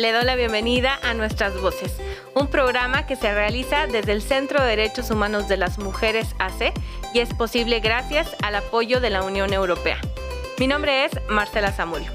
[0.00, 2.00] Le doy la bienvenida a Nuestras Voces,
[2.34, 6.72] un programa que se realiza desde el Centro de Derechos Humanos de las Mujeres AC
[7.12, 9.98] y es posible gracias al apoyo de la Unión Europea.
[10.58, 12.10] Mi nombre es Marcela Zamudio.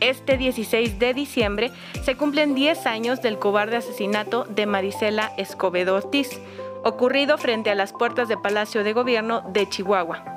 [0.00, 1.70] Este 16 de diciembre
[2.02, 6.40] se cumplen 10 años del cobarde asesinato de Marisela Escobedo Ortiz,
[6.84, 10.33] ocurrido frente a las puertas del Palacio de Gobierno de Chihuahua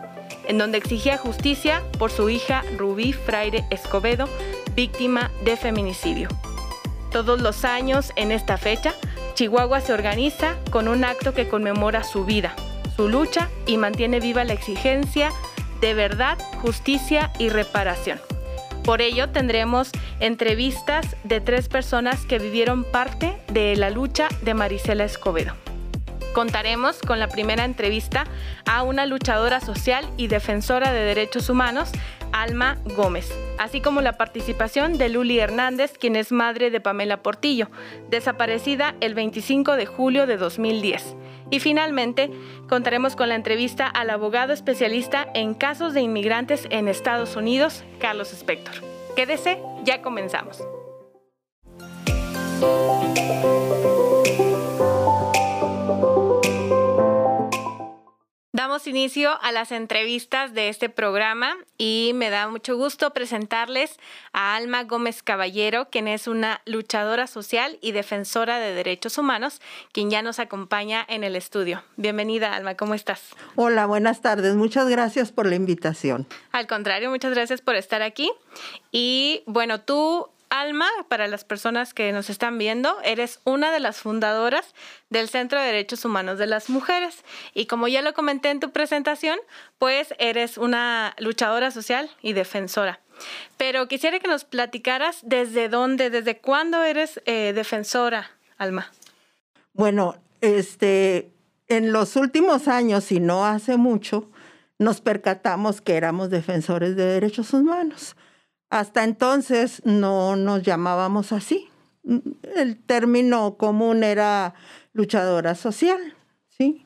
[0.48, 4.28] en donde exigía justicia por su hija Rubí Fraire Escobedo,
[4.76, 6.30] víctima de feminicidio.
[7.12, 8.94] Todos los años, en esta fecha,
[9.36, 12.56] Chihuahua se organiza con un acto que conmemora su vida,
[12.95, 15.31] su lucha y mantiene viva la exigencia
[15.81, 18.20] de verdad, justicia y reparación.
[18.84, 25.03] Por ello tendremos entrevistas de tres personas que vivieron parte de la lucha de Marisela
[25.03, 25.53] Escobedo.
[26.33, 28.25] Contaremos con la primera entrevista
[28.66, 31.92] a una luchadora social y defensora de derechos humanos,
[32.31, 37.69] Alma Gómez, así como la participación de Luli Hernández, quien es madre de Pamela Portillo,
[38.09, 41.16] desaparecida el 25 de julio de 2010.
[41.50, 42.29] Y finalmente,
[42.68, 48.34] contaremos con la entrevista al abogado especialista en casos de inmigrantes en Estados Unidos, Carlos
[48.34, 48.75] Spector.
[49.16, 50.62] Quédese, ya comenzamos.
[58.78, 63.98] Damos inicio a las entrevistas de este programa y me da mucho gusto presentarles
[64.34, 69.62] a Alma Gómez Caballero, quien es una luchadora social y defensora de derechos humanos,
[69.94, 71.82] quien ya nos acompaña en el estudio.
[71.96, 73.32] Bienvenida, Alma, ¿cómo estás?
[73.56, 74.54] Hola, buenas tardes.
[74.54, 76.28] Muchas gracias por la invitación.
[76.52, 78.32] Al contrario, muchas gracias por estar aquí.
[78.92, 83.97] Y bueno, tú Alma, para las personas que nos están viendo, eres una de las
[83.97, 84.74] fundadoras
[85.09, 87.24] del Centro de Derechos Humanos de las Mujeres.
[87.53, 89.40] Y como ya lo comenté en tu presentación,
[89.80, 93.00] pues eres una luchadora social y defensora.
[93.58, 98.91] Pero quisiera que nos platicaras desde dónde, desde cuándo eres eh, defensora, Alma.
[99.74, 101.31] Bueno, este,
[101.68, 104.29] en los últimos años, y no hace mucho,
[104.79, 108.16] nos percatamos que éramos defensores de derechos humanos
[108.69, 111.69] hasta entonces no nos llamábamos así.
[112.55, 114.53] El término común era
[114.94, 116.16] luchadora social,
[116.50, 116.85] ¿sí?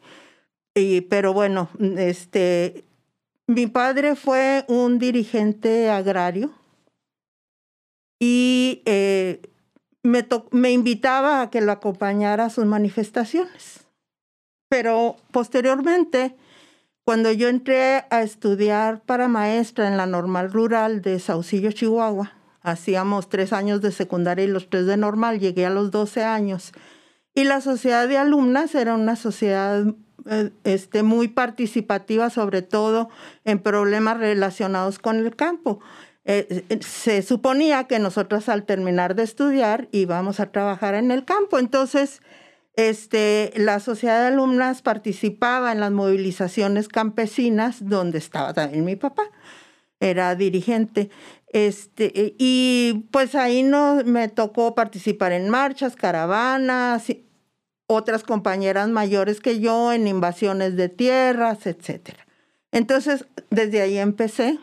[0.74, 2.86] Y, pero bueno, este,
[3.48, 6.52] mi padre fue un dirigente agrario
[8.20, 9.42] y eh,
[10.04, 13.86] me, me invitaba a que lo acompañara a sus manifestaciones.
[14.70, 16.36] Pero posteriormente
[17.04, 23.30] cuando yo entré a estudiar para maestra en la normal rural de Saucillo, Chihuahua, hacíamos
[23.30, 26.74] tres años de secundaria y los tres de normal, llegué a los 12 años.
[27.34, 29.86] Y la sociedad de alumnas era una sociedad
[30.30, 33.10] eh, este, muy participativa, sobre todo
[33.46, 35.80] en problemas relacionados con el campo.
[36.24, 41.26] Eh, eh, se suponía que nosotros al terminar de estudiar íbamos a trabajar en el
[41.26, 41.58] campo.
[41.58, 42.22] Entonces,
[42.76, 49.24] este, la sociedad de alumnas participaba en las movilizaciones campesinas, donde estaba también mi papá,
[50.00, 51.10] era dirigente.
[51.48, 57.08] Este, y pues ahí no, me tocó participar en marchas, caravanas,
[57.88, 62.12] otras compañeras mayores que yo en invasiones de tierras, etc.
[62.72, 64.60] Entonces, desde ahí empecé.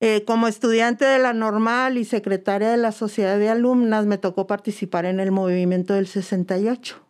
[0.00, 4.46] Eh, como estudiante de la normal y secretaria de la sociedad de alumnas, me tocó
[4.46, 7.04] participar en el movimiento del 68.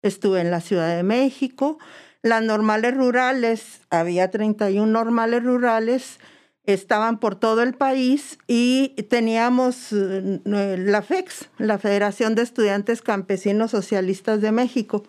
[0.00, 1.78] Estuve en la Ciudad de México.
[2.22, 6.18] Las normales rurales, había 31 normales rurales,
[6.64, 13.72] estaban por todo el país y teníamos eh, la FEX, la Federación de Estudiantes Campesinos
[13.72, 15.04] Socialistas de México.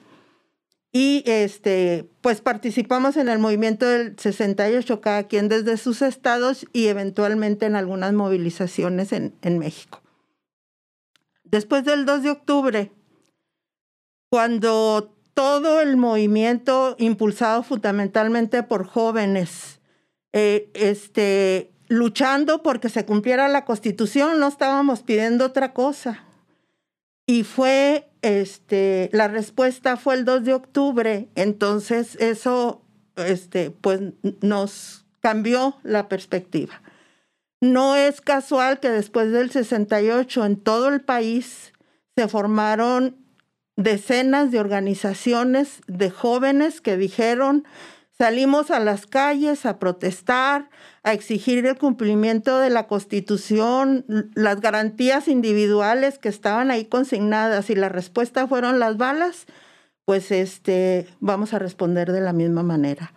[0.91, 6.87] Y este, pues participamos en el movimiento del 68, cada quien desde sus estados y
[6.87, 10.01] eventualmente en algunas movilizaciones en, en México.
[11.43, 12.91] Después del 2 de octubre,
[14.29, 19.79] cuando todo el movimiento impulsado fundamentalmente por jóvenes,
[20.33, 26.25] eh, este, luchando porque se cumpliera la constitución, no estábamos pidiendo otra cosa.
[27.25, 32.81] Y fue, este, la respuesta fue el 2 de octubre, entonces eso,
[33.15, 34.01] este, pues
[34.41, 36.81] nos cambió la perspectiva.
[37.61, 41.73] No es casual que después del 68 en todo el país
[42.15, 43.15] se formaron
[43.75, 47.65] decenas de organizaciones de jóvenes que dijeron,
[48.17, 50.69] salimos a las calles a protestar,
[51.03, 54.05] a exigir el cumplimiento de la Constitución,
[54.35, 59.45] las garantías individuales que estaban ahí consignadas y la respuesta fueron las balas,
[60.05, 63.13] pues este, vamos a responder de la misma manera.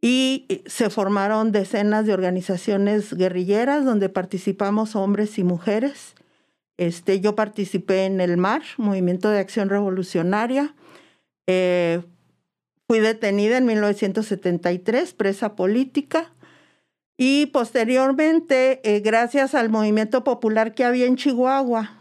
[0.00, 6.14] Y se formaron decenas de organizaciones guerrilleras donde participamos hombres y mujeres
[6.76, 10.74] este, yo participé en el MAR, Movimiento de Acción Revolucionaria.
[11.46, 12.02] Eh,
[12.94, 16.32] fui detenida en 1973, presa política.
[17.16, 21.98] Y posteriormente, eh, gracias al movimiento popular que había en Chihuahua,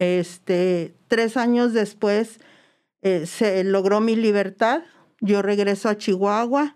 [0.00, 2.40] este, tres años después
[3.02, 4.82] eh, se logró mi libertad.
[5.20, 6.74] Yo regreso a Chihuahua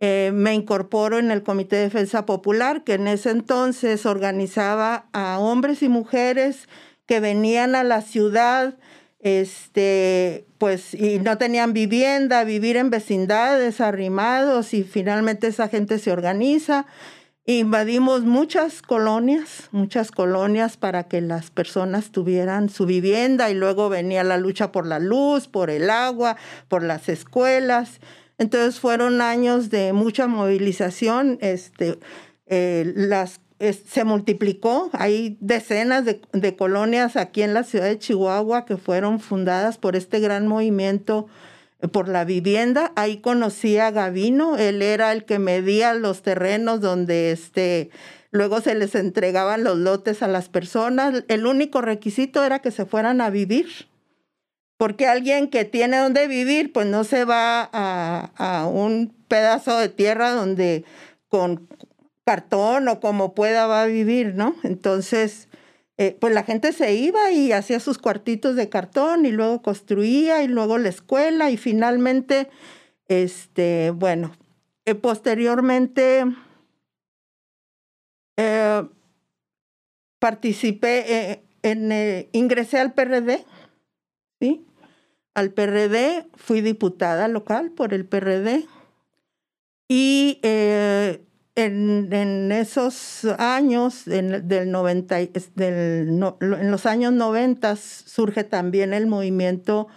[0.00, 5.38] eh, me incorporo en el Comité de Defensa Popular, que en ese entonces organizaba a
[5.38, 6.66] hombres y mujeres
[7.04, 8.78] que venían a la ciudad,
[9.26, 16.12] este, pues, y no tenían vivienda, vivir en vecindades, arrimados, y finalmente esa gente se
[16.12, 16.86] organiza.
[17.44, 24.22] Invadimos muchas colonias, muchas colonias para que las personas tuvieran su vivienda y luego venía
[24.22, 26.36] la lucha por la luz, por el agua,
[26.68, 27.98] por las escuelas.
[28.38, 31.98] Entonces fueron años de mucha movilización, este,
[32.46, 38.64] eh, las, se multiplicó, hay decenas de, de, colonias aquí en la ciudad de Chihuahua
[38.66, 41.26] que fueron fundadas por este gran movimiento
[41.80, 42.92] eh, por la vivienda.
[42.96, 47.90] Ahí conocí a Gavino, él era el que medía los terrenos donde este,
[48.30, 51.24] luego se les entregaban los lotes a las personas.
[51.28, 53.88] El único requisito era que se fueran a vivir
[54.76, 60.30] porque alguien que tiene donde vivir, pues no se va a, un pedazo de tierra
[60.32, 60.84] donde
[61.28, 61.68] con
[62.26, 64.56] cartón o como pueda va a vivir, ¿no?
[64.64, 65.48] Entonces,
[65.96, 70.42] eh, pues la gente se iba y hacía sus cuartitos de cartón y luego construía
[70.42, 72.50] y luego la escuela y finalmente,
[73.08, 74.36] este, bueno,
[74.84, 76.24] eh, posteriormente
[78.36, 78.82] eh,
[80.18, 83.44] participé en, ingresé al PRD
[84.40, 84.66] ¿sí?
[85.34, 88.66] Al PRD, fui diputada local por el PRD
[89.88, 91.22] y eh,
[91.56, 95.16] en, esos años, en, del 90,
[95.54, 96.08] del,
[96.40, 99.88] en los años 90 surge también el movimiento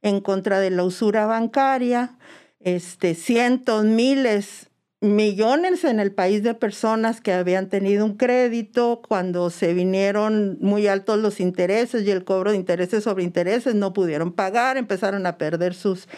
[0.00, 2.16] en contra de la usura bancaria,
[2.60, 4.68] este, cientos, miles
[5.00, 10.88] millones en el país de personas que habían tenido un crédito, cuando se vinieron muy
[10.88, 15.38] altos los intereses y el cobro de intereses sobre intereses, no pudieron pagar, empezaron a
[15.38, 16.08] perder sus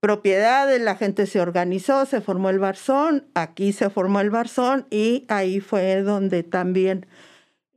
[0.00, 5.24] propiedades, la gente se organizó, se formó el Barzón, aquí se formó el Barzón y
[5.28, 7.06] ahí fue donde también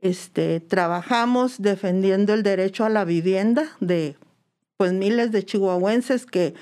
[0.00, 4.16] este, trabajamos defendiendo el derecho a la vivienda de
[4.76, 6.54] pues miles de chihuahuenses que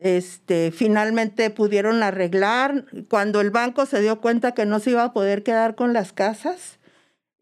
[0.00, 2.86] este, finalmente pudieron arreglar.
[3.08, 6.12] Cuando el banco se dio cuenta que no se iba a poder quedar con las
[6.12, 6.78] casas,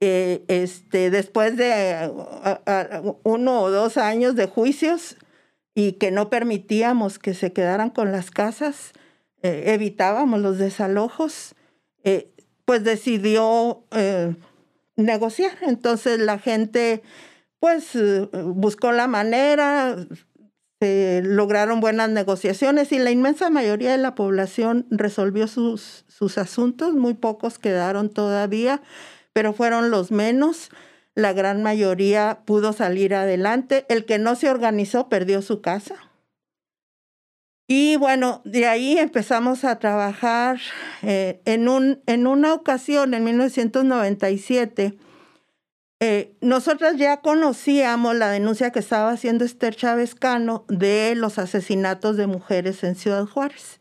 [0.00, 2.10] eh, este, después de
[3.22, 5.16] uno o dos años de juicios
[5.78, 8.94] y que no permitíamos que se quedaran con las casas,
[9.42, 11.54] eh, evitábamos los desalojos,
[12.02, 12.32] eh,
[12.64, 13.84] pues decidió
[14.96, 15.52] negociar.
[15.60, 17.04] Entonces la gente
[17.60, 17.96] pues
[18.32, 19.94] buscó la manera,
[20.80, 26.94] se lograron buenas negociaciones y la inmensa mayoría de la población resolvió sus, sus asuntos,
[26.94, 28.82] muy pocos quedaron todavía,
[29.32, 30.70] pero fueron los menos.
[31.18, 33.84] La gran mayoría pudo salir adelante.
[33.88, 35.96] El que no se organizó perdió su casa.
[37.66, 40.60] Y bueno, de ahí empezamos a trabajar
[41.02, 44.96] eh, en, un, en una ocasión, en 1997,
[45.98, 52.16] eh, nosotras ya conocíamos la denuncia que estaba haciendo Esther Chávez Cano de los asesinatos
[52.16, 53.80] de mujeres en Ciudad Juárez.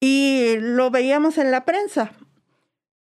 [0.00, 2.12] Y lo veíamos en la prensa.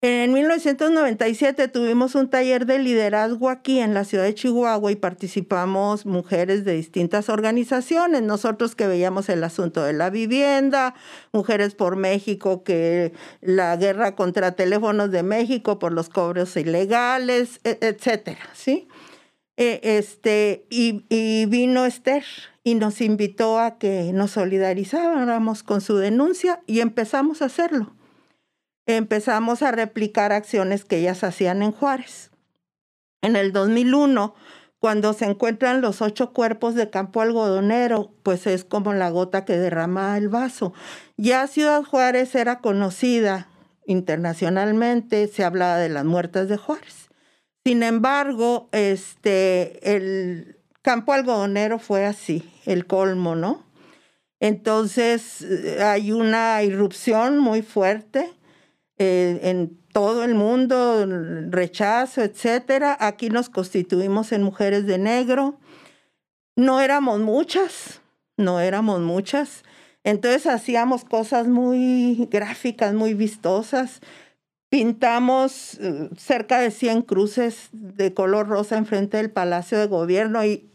[0.01, 6.07] En 1997 tuvimos un taller de liderazgo aquí en la ciudad de Chihuahua y participamos
[6.07, 8.23] mujeres de distintas organizaciones.
[8.23, 10.95] Nosotros que veíamos el asunto de la vivienda,
[11.33, 17.79] Mujeres por México, que la guerra contra teléfonos de México por los cobros ilegales, e,
[17.81, 18.87] etcétera, ¿sí?
[19.57, 22.25] E, este, y, y vino Esther
[22.63, 27.98] y nos invitó a que nos solidarizáramos con su denuncia y empezamos a hacerlo
[28.97, 32.31] empezamos a replicar acciones que ellas hacían en Juárez.
[33.21, 34.35] En el 2001,
[34.79, 39.59] cuando se encuentran los ocho cuerpos de campo algodonero, pues es como la gota que
[39.59, 40.73] derrama el vaso.
[41.17, 43.49] Ya Ciudad Juárez era conocida
[43.87, 47.09] internacionalmente, se hablaba de las muertas de Juárez.
[47.65, 53.67] Sin embargo, este, el campo algodonero fue así, el colmo, ¿no?
[54.41, 58.38] Entonces eh, hay una irrupción muy fuerte
[58.99, 61.07] en todo el mundo,
[61.51, 62.97] rechazo, etcétera.
[63.01, 65.59] Aquí nos constituimos en mujeres de negro.
[66.57, 68.01] No éramos muchas,
[68.37, 69.65] no éramos muchas.
[70.05, 74.01] Entonces hacíamos cosas muy gráficas, muy vistosas.
[74.71, 80.69] Pintamos eh, cerca de 100 cruces de color rosa enfrente del Palacio de Gobierno y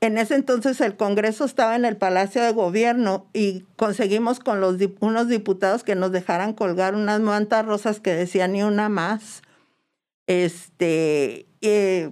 [0.00, 4.76] en ese entonces el Congreso estaba en el Palacio de Gobierno y conseguimos con los,
[5.00, 9.42] unos diputados que nos dejaran colgar unas mantas rosas que decían ni una más.
[10.26, 12.10] Este, eh,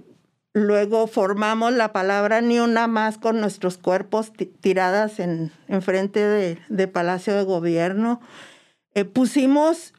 [0.53, 4.31] luego formamos la palabra ni una más con nuestros cuerpos
[4.61, 8.21] tiradas en, frente de, de, Palacio de Gobierno.
[8.93, 9.93] Eh, pusimos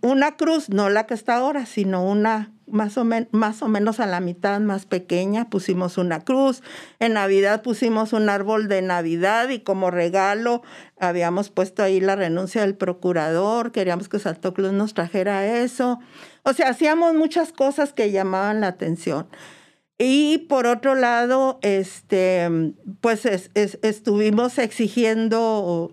[0.00, 4.60] una cruz, no la que está ahora, sino una más o, menos a la mitad
[4.60, 6.62] más pequeña, pusimos una cruz.
[6.98, 10.62] En Navidad pusimos un árbol de Navidad y como regalo
[10.98, 15.98] habíamos puesto ahí la renuncia del procurador, queríamos que Santo Cruz nos trajera eso.
[16.42, 19.26] O sea, hacíamos muchas cosas que llamaban la atención.
[19.98, 22.48] Y por otro lado, este,
[23.02, 25.92] pues estuvimos exigiendo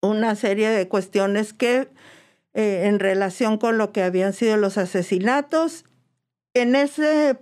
[0.00, 1.88] una serie de cuestiones que
[2.54, 5.84] eh, en relación con lo que habían sido los asesinatos.
[6.54, 7.38] En ese,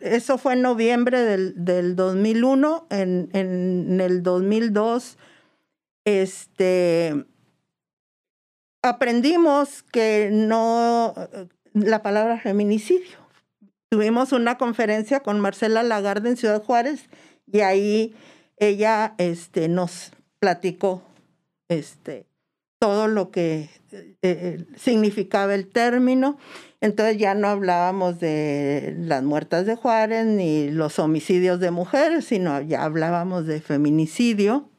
[0.00, 5.16] eso fue en noviembre del, del 2001, en, en, el 2002,
[6.04, 7.24] este,
[8.82, 11.14] aprendimos que no,
[11.72, 13.16] la palabra feminicidio.
[13.90, 17.08] Tuvimos una conferencia con Marcela Lagarde en Ciudad Juárez
[17.46, 18.14] y ahí
[18.56, 21.02] ella este, nos platicó
[21.68, 22.27] este,
[22.78, 26.38] todo lo que eh, eh, significaba el término.
[26.80, 32.60] Entonces ya no hablábamos de las muertas de Juárez ni los homicidios de mujeres, sino
[32.60, 34.70] ya hablábamos de feminicidio.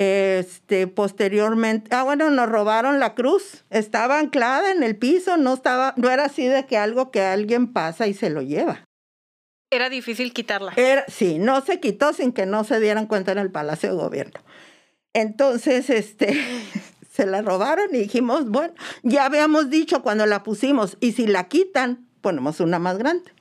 [0.00, 3.64] Este, posteriormente, ah, bueno, nos robaron la cruz.
[3.70, 7.72] Estaba anclada en el piso, no estaba, no era así de que algo que alguien
[7.72, 8.84] pasa y se lo lleva.
[9.70, 10.72] Era difícil quitarla.
[10.76, 13.96] Era, sí, no se quitó sin que no se dieran cuenta en el Palacio de
[13.96, 14.40] Gobierno.
[15.14, 16.38] Entonces, este,
[17.18, 21.48] se la robaron y dijimos, bueno, ya habíamos dicho cuando la pusimos, y si la
[21.48, 23.32] quitan, ponemos una más grande.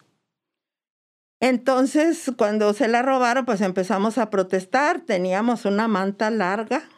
[1.39, 5.01] Entonces, cuando se la robaron, pues empezamos a protestar.
[5.01, 6.89] Teníamos una manta larga,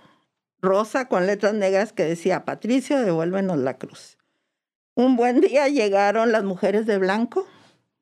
[0.62, 4.17] rosa, con letras negras que decía, Patricio, devuélvenos la cruz.
[4.95, 7.45] Un buen día llegaron las mujeres de blanco,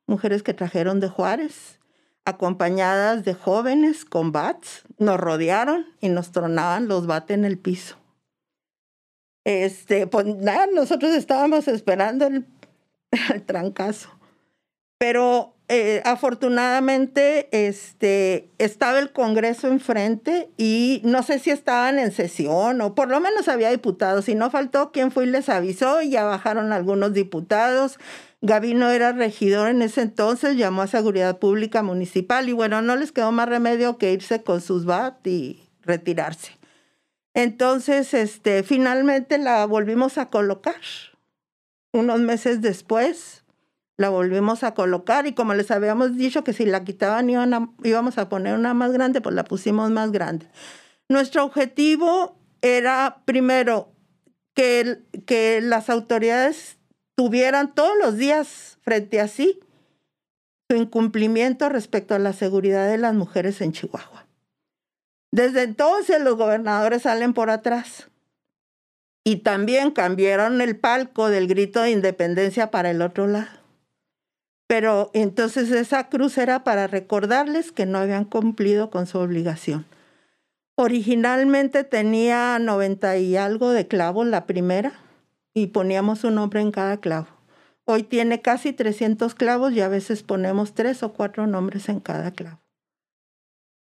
[0.05, 1.79] mujeres que trajeron de Juárez,
[2.25, 7.97] acompañadas de jóvenes con bats, nos rodearon y nos tronaban los bates en el piso.
[9.47, 12.45] Este, pues nada, nosotros estábamos esperando el,
[13.45, 14.09] trancazo.
[14.97, 22.81] Pero eh, afortunadamente este, estaba el Congreso enfrente y no sé si estaban en sesión
[22.81, 24.27] o por lo menos había diputados.
[24.27, 27.99] Y no faltó quien fue y les avisó y ya bajaron algunos diputados.
[28.41, 33.13] Gavino era regidor en ese entonces, llamó a Seguridad Pública Municipal y bueno, no les
[33.13, 36.57] quedó más remedio que irse con sus BAT y retirarse.
[37.37, 40.81] Entonces, este, finalmente la volvimos a colocar.
[41.93, 43.43] Unos meses después
[43.95, 48.27] la volvimos a colocar y como les habíamos dicho que si la quitaban íbamos a
[48.27, 50.49] poner una más grande, pues la pusimos más grande.
[51.09, 53.91] Nuestro objetivo era, primero,
[54.55, 56.79] que, que las autoridades
[57.15, 59.59] tuvieran todos los días frente a sí
[60.71, 64.16] su incumplimiento respecto a la seguridad de las mujeres en Chihuahua.
[65.37, 68.09] Desde entonces los gobernadores salen por atrás.
[69.23, 73.45] Y también cambiaron el palco del grito de independencia para el otro lado.
[74.65, 79.85] Pero entonces esa cruz era para recordarles que no habían cumplido con su obligación.
[80.75, 84.93] Originalmente tenía 90 y algo de clavos la primera
[85.53, 87.27] y poníamos un nombre en cada clavo.
[87.85, 92.31] Hoy tiene casi 300 clavos y a veces ponemos tres o cuatro nombres en cada
[92.31, 92.59] clavo.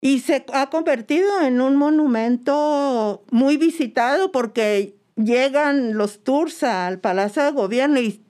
[0.05, 7.43] Y se ha convertido en un monumento muy visitado porque llegan los tours al Palacio
[7.43, 8.21] de Gobierno y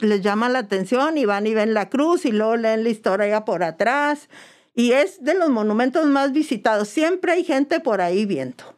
[0.00, 3.44] les llama la atención y van y ven la cruz y luego leen la historia
[3.44, 4.30] por atrás.
[4.74, 6.88] Y es de los monumentos más visitados.
[6.88, 8.77] Siempre hay gente por ahí viendo.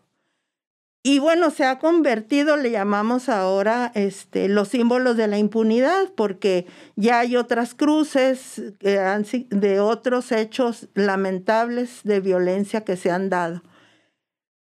[1.03, 6.67] Y bueno, se ha convertido, le llamamos ahora este, los símbolos de la impunidad, porque
[6.95, 13.63] ya hay otras cruces de otros hechos lamentables de violencia que se han dado.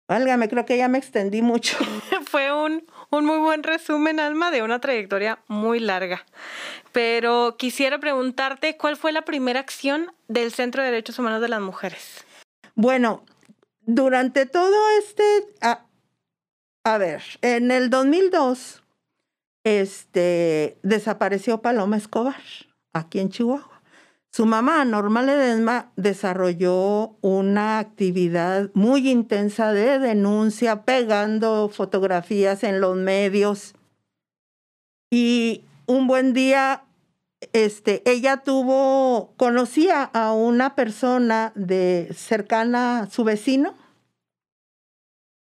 [0.08, 1.76] Válgame, creo que ya me extendí mucho.
[2.26, 6.24] Fue un, un muy buen resumen, Alma, de una trayectoria muy larga.
[6.92, 11.60] Pero quisiera preguntarte, ¿cuál fue la primera acción del Centro de Derechos Humanos de las
[11.60, 12.24] Mujeres?
[12.74, 13.24] Bueno,
[13.82, 15.22] durante todo este...
[16.84, 18.82] A ver, en el 2002
[19.64, 22.42] este, desapareció Paloma Escobar
[22.92, 23.82] aquí en Chihuahua.
[24.32, 32.96] Su mamá, Norma Ledesma, desarrolló una actividad muy intensa de denuncia, pegando fotografías en los
[32.96, 33.74] medios.
[35.10, 36.84] Y un buen día,
[37.52, 43.74] este, ella tuvo, conocía a una persona de cercana a su vecino,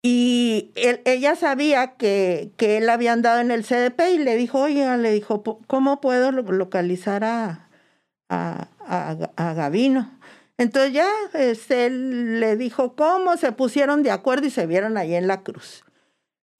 [0.05, 4.98] y ella sabía que, que, él había andado en el CDP y le dijo, oye,
[4.98, 7.69] le dijo, ¿cómo puedo localizar a,
[8.27, 10.12] a, a, Gavino?
[10.57, 15.15] Entonces ya este, él le dijo cómo, se pusieron de acuerdo y se vieron ahí
[15.15, 15.86] en la cruz.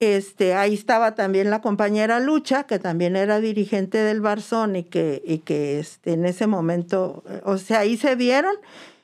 [0.00, 5.22] Este, ahí estaba también la compañera Lucha, que también era dirigente del Barzón y que,
[5.22, 8.56] y que este, en ese momento, o sea, ahí se vieron.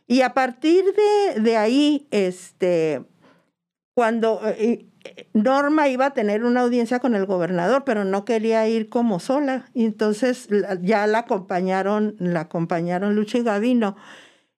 [0.07, 3.03] Y a partir de, de ahí, este,
[3.95, 8.67] cuando eh, eh, Norma iba a tener una audiencia con el gobernador, pero no quería
[8.69, 9.67] ir como sola.
[9.75, 10.49] Entonces
[10.81, 13.97] ya la acompañaron, la acompañaron Lucha y Gavino.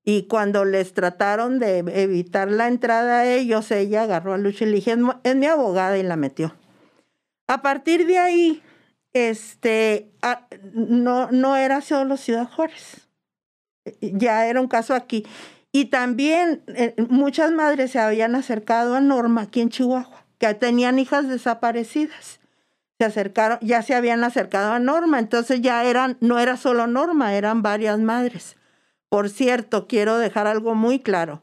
[0.05, 4.69] Y cuando les trataron de evitar la entrada a ellos, ella agarró a Lucha y
[4.69, 6.55] le dije, es mi abogada y la metió.
[7.47, 8.63] A partir de ahí,
[9.13, 10.13] este,
[10.73, 13.09] no, no era solo Ciudad Juárez.
[14.01, 15.25] Ya era un caso aquí.
[15.73, 20.99] Y también eh, muchas madres se habían acercado a Norma aquí en Chihuahua, que tenían
[20.99, 22.41] hijas desaparecidas.
[22.99, 27.35] Se acercaron, ya se habían acercado a Norma, entonces ya eran, no era solo Norma,
[27.35, 28.57] eran varias madres.
[29.09, 31.43] Por cierto, quiero dejar algo muy claro.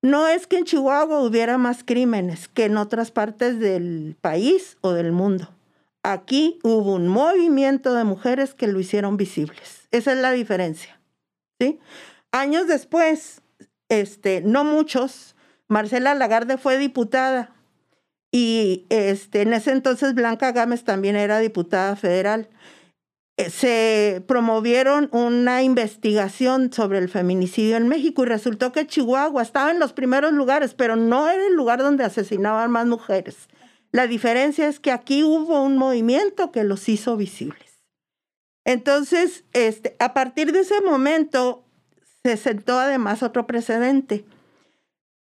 [0.00, 4.92] No es que en Chihuahua hubiera más crímenes que en otras partes del país o
[4.92, 5.48] del mundo.
[6.04, 9.88] Aquí hubo un movimiento de mujeres que lo hicieron visibles.
[9.90, 11.00] Esa es la diferencia.
[11.60, 11.80] ¿sí?
[12.30, 13.42] Años después,
[13.88, 15.36] este, no muchos,
[15.68, 17.54] Marcela Lagarde fue diputada
[18.30, 22.48] y este, en ese entonces Blanca Gámez también era diputada federal.
[23.38, 29.70] Eh, se promovieron una investigación sobre el feminicidio en México y resultó que Chihuahua estaba
[29.70, 33.48] en los primeros lugares, pero no era el lugar donde asesinaban más mujeres.
[33.92, 37.80] La diferencia es que aquí hubo un movimiento que los hizo visibles.
[38.64, 41.64] Entonces, este, a partir de ese momento,
[42.24, 44.24] se sentó además otro precedente.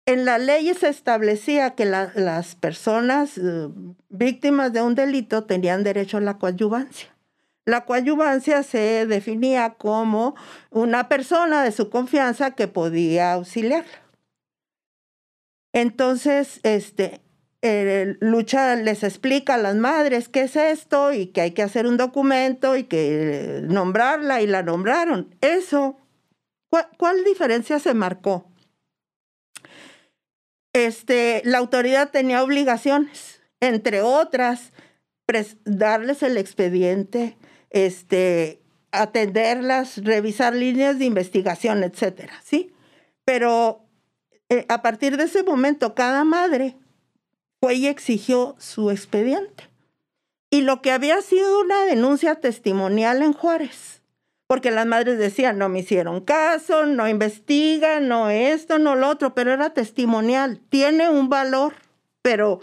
[0.06, 3.68] En la ley se establecía que las personas eh,
[4.10, 7.14] víctimas de un delito tenían derecho a la coadyuvancia.
[7.66, 10.36] La coadyuvancia se definía como
[10.72, 14.02] una persona de su confianza que podía auxiliarla.
[15.74, 17.20] Entonces, este,
[18.22, 21.98] Lucha les explica a las madres qué es esto y que hay que hacer un
[21.98, 25.36] documento y que nombrarla y la nombraron.
[25.42, 25.98] Eso
[26.70, 28.52] ¿Cuál, diferencia se marcó?
[30.74, 34.74] Este, la autoridad tenía obligaciones, entre otras,
[35.66, 37.38] darles el expediente,
[37.70, 42.72] este, atenderlas, revisar líneas de investigación, etcétera, ¿sí?
[43.26, 43.86] Pero
[44.50, 46.78] eh, a partir de ese momento, cada madre
[47.60, 49.70] fue y exigió su expediente.
[50.50, 53.97] Y lo que había sido una denuncia testimonial en Juárez,
[54.48, 59.36] porque las madres decían, no me hicieron caso, no investigan, no esto, no lo otro,
[59.36, 61.76] pero era testimonial, tiene un valor,
[62.22, 62.62] pero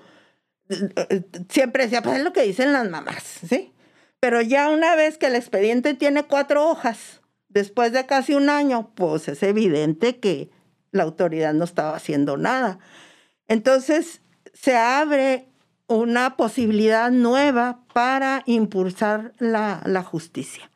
[0.70, 3.72] eh, siempre decía, pues es lo que dicen las mamás, ¿sí?
[4.18, 8.90] Pero ya una vez que el expediente tiene cuatro hojas, después de casi un año,
[8.94, 10.50] pues es evidente que
[10.90, 12.78] la autoridad no estaba haciendo nada.
[13.46, 14.22] Entonces
[14.54, 15.48] se abre
[15.86, 20.70] una posibilidad nueva para impulsar la justicia.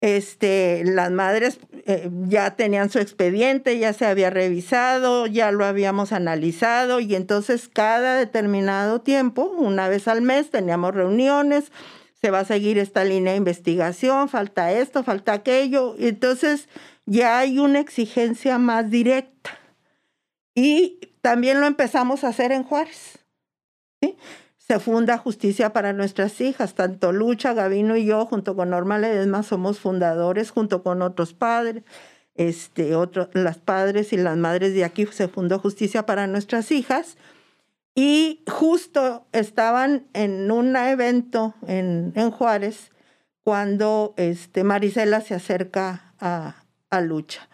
[0.00, 6.12] Este, las madres eh, ya tenían su expediente, ya se había revisado, ya lo habíamos
[6.12, 11.72] analizado y entonces cada determinado tiempo, una vez al mes, teníamos reuniones,
[12.20, 16.68] se va a seguir esta línea de investigación, falta esto, falta aquello, entonces
[17.06, 19.58] ya hay una exigencia más directa.
[20.54, 23.18] Y también lo empezamos a hacer en Juárez.
[24.00, 24.16] ¿sí?
[24.68, 26.74] Se funda Justicia para nuestras hijas.
[26.74, 31.84] Tanto Lucha, Gavino y yo, junto con Norma Ledesma, somos fundadores, junto con otros padres,
[32.34, 37.16] este, otros, las padres y las madres de aquí, se fundó Justicia para nuestras hijas.
[37.94, 42.92] Y justo estaban en un evento en, en Juárez
[43.42, 47.48] cuando este, Marisela se acerca a, a Lucha.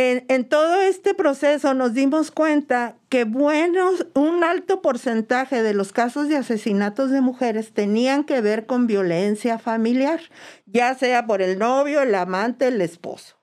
[0.00, 6.28] En, todo este proceso nos dimos cuenta que buenos, un alto porcentaje de los casos
[6.28, 10.20] de asesinatos de mujeres tenían que ver con violencia familiar,
[10.66, 13.40] ya sea por el novio, el amante, el esposo.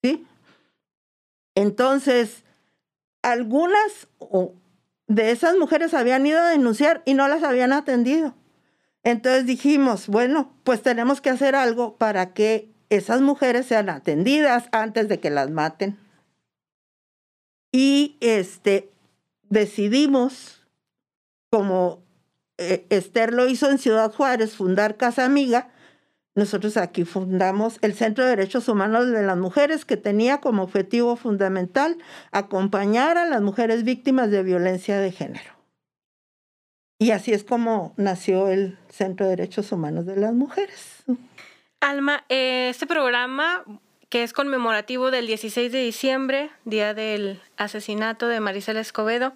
[0.00, 0.24] ¿sí?
[1.56, 2.44] Entonces,
[3.22, 4.06] algunas
[5.08, 8.36] de esas mujeres habían ido a denunciar y no las habían atendido.
[9.02, 15.08] Entonces dijimos, bueno, pues tenemos que hacer algo para que esas mujeres sean atendidas antes
[15.08, 15.98] de que las maten.
[17.72, 18.90] Y este,
[19.48, 20.66] decidimos,
[21.50, 22.02] como
[22.58, 25.70] eh, Esther lo hizo en Ciudad Juárez, fundar Casa Amiga,
[26.36, 31.16] nosotros aquí fundamos el Centro de Derechos Humanos de las Mujeres, que tenía como objetivo
[31.16, 31.96] fundamental
[32.30, 35.56] acompañar a las mujeres víctimas de violencia de género.
[36.98, 41.04] Y así es como nació el Centro de Derechos Humanos de las Mujeres.
[41.86, 43.64] Alma, eh, este programa
[44.08, 49.34] que es conmemorativo del 16 de diciembre, día del asesinato de Marisela Escobedo,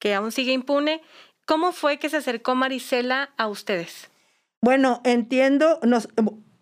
[0.00, 1.00] que aún sigue impune.
[1.44, 4.10] ¿Cómo fue que se acercó Marisela a ustedes?
[4.60, 6.08] Bueno, entiendo, nos,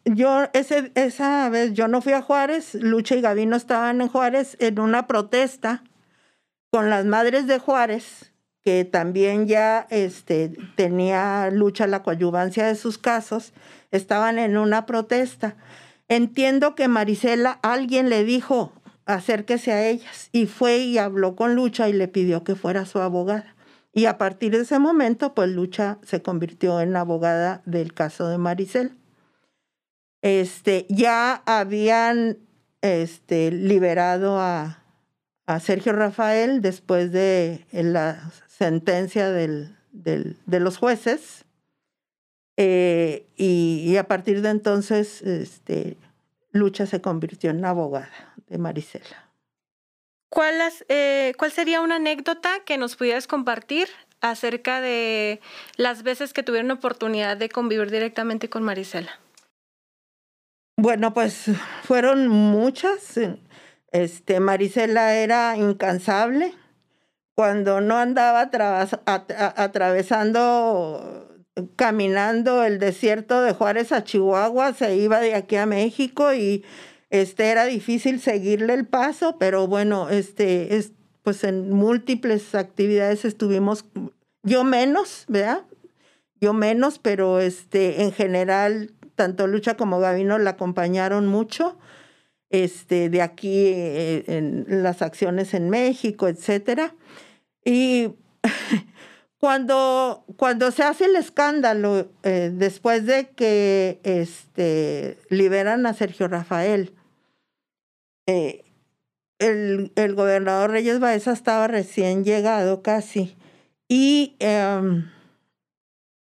[0.04, 4.58] yo ese, esa vez yo no fui a Juárez, Lucha y Gavino estaban en Juárez
[4.60, 5.84] en una protesta
[6.70, 12.98] con las madres de Juárez, que también ya este, tenía Lucha la coadyuvancia de sus
[12.98, 13.54] casos,
[13.96, 15.56] estaban en una protesta.
[16.08, 18.72] Entiendo que Marisela, alguien le dijo,
[19.06, 23.00] acérquese a ellas, y fue y habló con Lucha y le pidió que fuera su
[23.00, 23.54] abogada.
[23.92, 28.38] Y a partir de ese momento, pues Lucha se convirtió en abogada del caso de
[28.38, 28.90] Marisela.
[30.20, 32.38] Este, ya habían
[32.82, 34.82] este, liberado a,
[35.46, 41.43] a Sergio Rafael después de la sentencia del, del, de los jueces
[42.56, 45.96] eh, y, a partir de entonces, este,
[46.52, 49.30] Lucha se convirtió en abogada de Marisela.
[50.28, 53.88] ¿Cuál, eh, ¿Cuál sería una anécdota que nos pudieras compartir
[54.20, 55.40] acerca de
[55.76, 59.20] las veces que tuvieron oportunidad de convivir directamente con Marisela?
[60.76, 61.50] Bueno, pues
[61.82, 63.20] fueron muchas.
[63.92, 66.54] Este, Marisela era incansable.
[67.36, 68.50] Cuando no andaba
[69.56, 71.33] atravesando
[71.76, 76.64] caminando el desierto de Juárez a Chihuahua, se iba de aquí a México y
[77.10, 83.86] este era difícil seguirle el paso, pero bueno, este es pues en múltiples actividades estuvimos
[84.42, 85.62] yo menos, ¿verdad?
[86.40, 91.78] Yo menos, pero este en general tanto Lucha como Gavino la acompañaron mucho.
[92.50, 96.94] Este, de aquí eh, en las acciones en México, etcétera.
[97.64, 98.10] Y
[99.44, 106.94] Cuando, cuando se hace el escándalo eh, después de que este, liberan a Sergio Rafael,
[108.26, 108.64] eh,
[109.38, 113.36] el, el, gobernador Reyes Baeza estaba recién llegado casi.
[113.86, 115.10] Y em,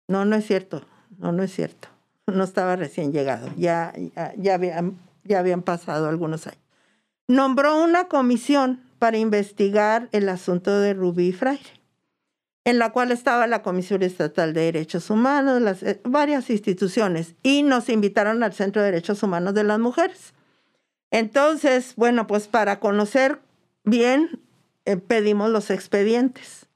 [0.07, 0.81] no, no es cierto,
[1.19, 1.89] no, no es cierto.
[2.25, 6.63] No estaba recién llegado, ya, ya, ya, habían, ya habían pasado algunos años.
[7.27, 11.80] Nombró una comisión para investigar el asunto de Rubí Fraire
[12.63, 17.63] en la cual estaba la Comisión Estatal de Derechos Humanos, las, eh, varias instituciones, y
[17.63, 20.33] nos invitaron al Centro de Derechos Humanos de las Mujeres.
[21.09, 23.39] Entonces, bueno, pues para conocer
[23.83, 24.39] bien,
[24.85, 26.67] eh, pedimos los expedientes.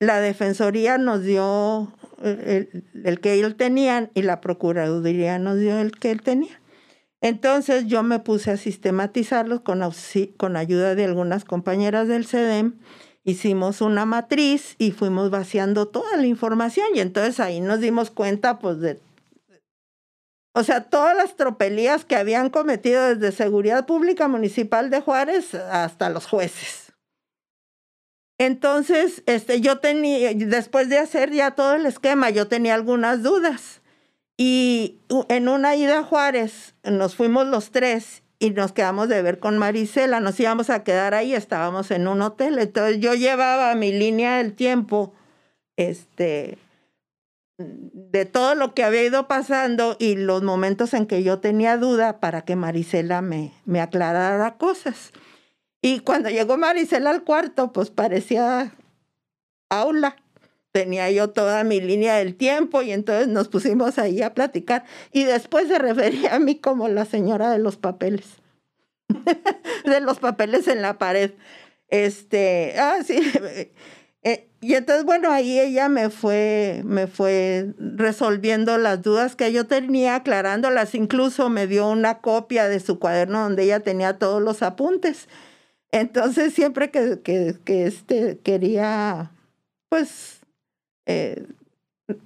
[0.00, 5.92] La Defensoría nos dio eh, el, que ellos tenían y la Procuraduría nos dio el
[5.92, 6.60] que él tenía.
[7.20, 9.80] Entonces yo me puse a sistematizarlos con,
[10.36, 12.80] con ayuda de algunas compañeras del CEDEM
[13.24, 18.58] hicimos una matriz y fuimos vaciando toda la información y entonces ahí nos dimos cuenta
[18.58, 19.00] pues de,
[20.54, 26.10] o sea, todas las tropelías que habían cometido desde Seguridad Pública Municipal de Juárez hasta
[26.10, 26.92] los jueces.
[28.38, 33.80] Entonces, este, yo tenía, después de hacer ya todo el esquema, yo tenía algunas dudas.
[34.36, 39.38] Y en una ida a Juárez nos fuimos los tres y nos quedamos de ver
[39.38, 40.18] con Marisela.
[40.18, 42.58] Nos íbamos a quedar ahí, estábamos en un hotel.
[42.58, 45.14] Entonces yo llevaba mi línea del tiempo,
[45.76, 46.58] este,
[47.56, 52.18] de todo lo que había ido pasando y los momentos en que yo tenía duda
[52.18, 55.12] para que Marisela me, me aclarara cosas.
[55.80, 58.74] Y cuando llegó Marisela al cuarto, pues parecía
[59.70, 60.16] aula.
[60.72, 64.84] Tenía yo toda mi línea del tiempo y entonces nos pusimos ahí a platicar.
[65.12, 68.26] Y después se refería a mí como la señora de los papeles.
[69.84, 71.32] de los papeles en la pared.
[71.88, 73.20] Este, ah, sí.
[74.24, 79.66] Eh, y entonces, bueno, ahí ella me fue, me fue resolviendo las dudas que yo
[79.66, 80.94] tenía, aclarándolas.
[80.94, 85.28] Incluso me dio una copia de su cuaderno donde ella tenía todos los apuntes.
[85.90, 89.32] Entonces, siempre que, que, que este, quería,
[89.88, 90.41] pues,
[91.06, 91.46] eh,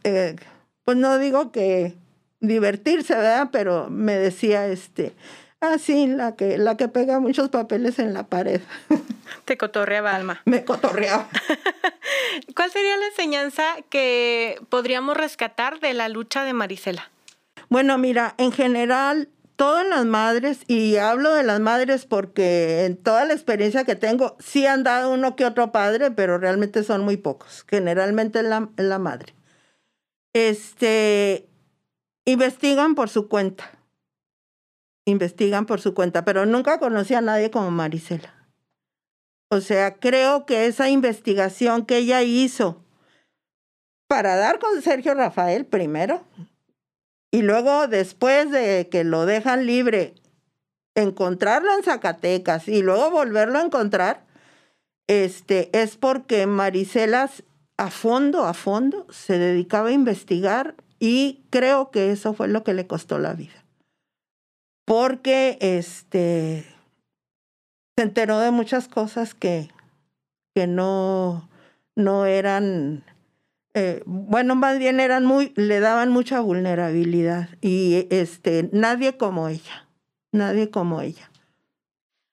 [0.05, 0.37] eh,
[0.85, 1.95] pues no digo que
[2.41, 3.49] divertirse, ¿verdad?
[3.53, 5.15] Pero me decía, este,
[5.61, 8.61] ah, sí, la que, la que pega muchos papeles en la pared.
[9.45, 10.43] Te cotorreaba, Alma.
[10.45, 11.29] Me cotorreaba.
[12.55, 17.11] ¿Cuál sería la enseñanza que podríamos rescatar de la lucha de Marisela?
[17.69, 23.25] Bueno, mira, en general, todas las madres, y hablo de las madres porque en toda
[23.25, 27.17] la experiencia que tengo, sí han dado uno que otro padre, pero realmente son muy
[27.17, 27.65] pocos.
[27.69, 29.35] Generalmente es la, la madre.
[30.33, 31.49] Este,
[32.27, 33.71] investigan por su cuenta.
[35.07, 38.35] Investigan por su cuenta, pero nunca conocí a nadie como Marisela.
[39.49, 42.85] O sea, creo que esa investigación que ella hizo
[44.09, 46.25] para dar con Sergio Rafael primero
[47.37, 50.15] y luego después de que lo dejan libre,
[50.95, 54.25] encontrarlo en Zacatecas y luego volverlo a encontrar,
[55.07, 57.29] este, es porque Marisela
[57.77, 62.73] a fondo, a fondo, se dedicaba a investigar y creo que eso fue lo que
[62.73, 63.67] le costó la vida.
[64.87, 66.65] Porque este,
[67.99, 69.69] se enteró de muchas cosas que,
[70.55, 71.51] que no,
[71.97, 73.05] no eran,
[73.77, 79.87] eh, bueno, más bien eran muy, le daban mucha vulnerabilidad y este, nadie como ella,
[80.33, 81.31] nadie como ella.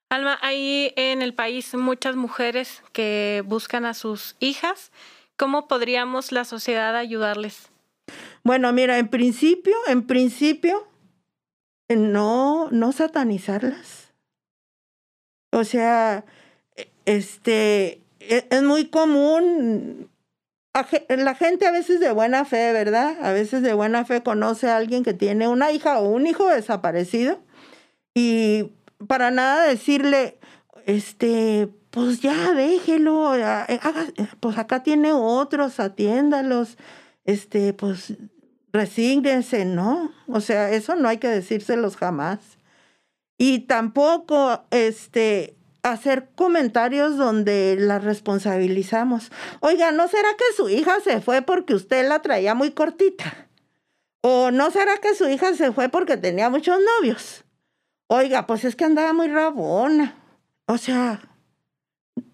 [0.09, 4.91] Alma, hay en el país muchas mujeres que buscan a sus hijas.
[5.37, 7.69] ¿Cómo podríamos la sociedad ayudarles?
[8.43, 10.87] Bueno, mira, en principio, en principio,
[11.89, 14.03] no, no satanizarlas
[15.53, 16.25] o sea,
[16.75, 20.09] e, este, e, es muy común,
[21.09, 23.15] la gente a veces de buena fe, ¿verdad?
[23.21, 26.47] A veces de buena fe conoce a alguien que tiene una hija o un hijo
[26.47, 27.39] desaparecido
[28.15, 28.71] y
[29.07, 30.39] para nada decirle,
[30.85, 33.79] este, pues ya déjelo, eh,
[34.39, 36.77] pues acá tiene otros, atiéndalos,
[37.25, 38.15] este, pues
[38.71, 40.11] resígnense, ¿no?
[40.27, 42.39] O sea, eso no hay que decírselos jamás
[43.37, 49.31] y tampoco este hacer comentarios donde la responsabilizamos.
[49.59, 53.49] Oiga, ¿no será que su hija se fue porque usted la traía muy cortita?
[54.21, 57.43] ¿O no será que su hija se fue porque tenía muchos novios?
[58.07, 60.15] Oiga, pues es que andaba muy rabona.
[60.65, 61.21] O sea,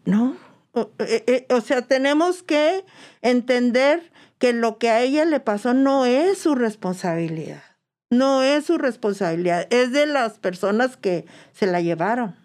[0.06, 0.38] no.
[0.72, 2.86] O, eh, eh, o sea, tenemos que
[3.24, 7.64] entender que lo que a ella le pasó no es su responsabilidad.
[8.12, 12.39] No es su responsabilidad, es de las personas que se la llevaron.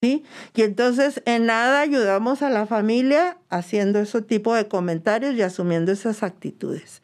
[0.00, 0.24] ¿Sí?
[0.54, 5.90] Y entonces en nada ayudamos a la familia haciendo ese tipo de comentarios y asumiendo
[5.90, 7.02] esas actitudes.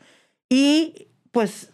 [0.49, 1.71] Y pues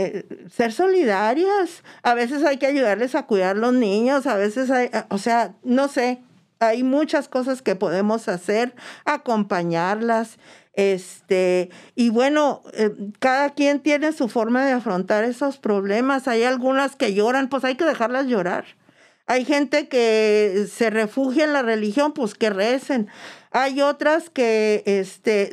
[0.00, 1.82] eh, ser solidarias.
[2.04, 5.88] A veces hay que ayudarles a cuidar los niños, a veces hay, o sea, no
[5.88, 6.22] sé,
[6.60, 10.38] hay muchas cosas que podemos hacer, acompañarlas.
[10.74, 16.28] Este, y bueno, eh, cada quien tiene su forma de afrontar esos problemas.
[16.28, 18.77] Hay algunas que lloran, pues hay que dejarlas llorar.
[19.28, 23.08] Hay gente que se refugia en la religión, pues que recen.
[23.50, 25.50] Hay otras que este,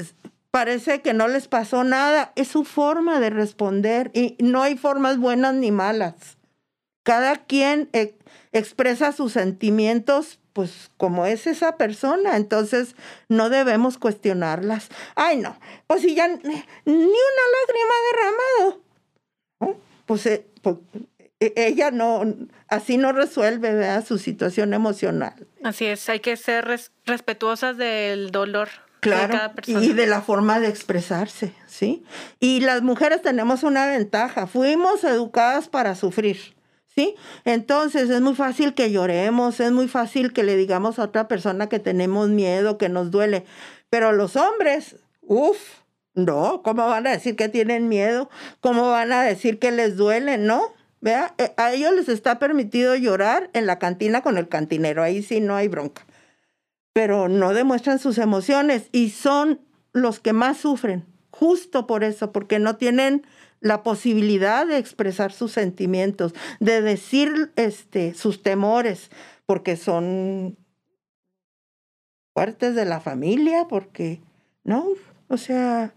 [0.50, 2.32] parece que no les pasó nada.
[2.36, 6.16] Es su forma de responder y no hay formas buenas ni malas.
[7.04, 8.18] Cada quien eh,
[8.54, 12.96] expresa sus sentimientos pues como es esa persona, entonces
[13.28, 14.88] no debemos cuestionarlas.
[15.16, 18.82] Ay, no, pues si ya ni una lágrima derramado,
[20.06, 22.24] pues, eh, pues e, ella no,
[22.68, 25.48] así no resuelve su situación emocional.
[25.64, 28.70] Así es, hay que ser respetuosas del dolor.
[29.02, 29.86] Claro, de cada persona.
[29.86, 32.04] y de la forma de expresarse, ¿sí?
[32.40, 36.56] Y las mujeres tenemos una ventaja, fuimos educadas para sufrir.
[36.96, 37.16] ¿sí?
[37.44, 41.68] Entonces es muy fácil que lloremos, es muy fácil que le digamos a otra persona
[41.70, 43.46] que tenemos miedo, que nos duele,
[43.90, 45.58] pero los hombres, uff,
[46.16, 48.30] No, ¿cómo van a decir que tienen miedo?
[48.62, 50.38] ¿Cómo van a decir que les duele?
[50.38, 50.74] No.
[51.06, 55.22] Vea, eh, a ellos les está permitido llorar en la cantina con el cantinero, ahí
[55.22, 56.04] sí no hay bronca.
[56.94, 59.62] Pero no demuestran sus emociones y son
[59.94, 63.24] los que más sufren, justo por eso, porque no tienen
[63.60, 69.12] la posibilidad de expresar sus sentimientos, de decir este, sus temores,
[69.46, 70.58] porque son
[72.34, 74.22] fuertes de la familia, porque,
[74.64, 74.88] ¿no?
[75.28, 75.94] O sea,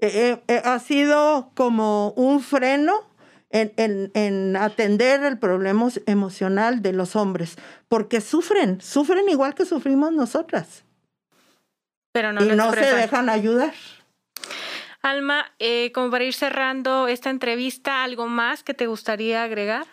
[0.00, 3.07] eh, eh, ha sido como un freno
[3.50, 7.56] en, en, atender el problema emocional de los hombres,
[7.88, 10.84] porque sufren, sufren igual que sufrimos nosotras.
[12.12, 13.74] Pero no y no se dejan ayudar.
[15.02, 19.86] Alma, eh, como para ir cerrando esta entrevista, ¿algo más que te gustaría agregar?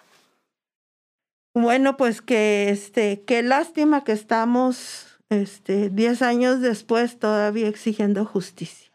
[1.53, 8.91] Bueno, pues que este, qué lástima que estamos este, diez años después todavía exigiendo justicia.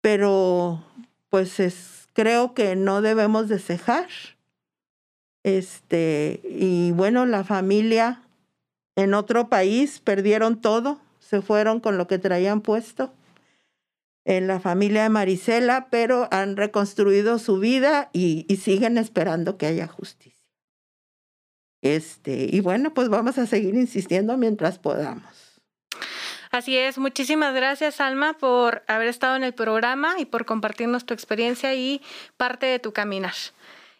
[0.00, 0.84] Pero
[1.28, 4.08] pues es, creo que no debemos de cejar.
[5.42, 8.22] Este, y bueno, la familia
[8.96, 13.12] en otro país perdieron todo, se fueron con lo que traían puesto
[14.24, 19.66] en la familia de Marisela, pero han reconstruido su vida y, y, siguen esperando que
[19.66, 20.32] haya justicia.
[21.82, 25.43] Este, y bueno, pues vamos a seguir insistiendo mientras podamos.
[26.54, 31.12] Así es, muchísimas gracias Alma por haber estado en el programa y por compartirnos tu
[31.12, 32.00] experiencia y
[32.36, 33.34] parte de tu caminar.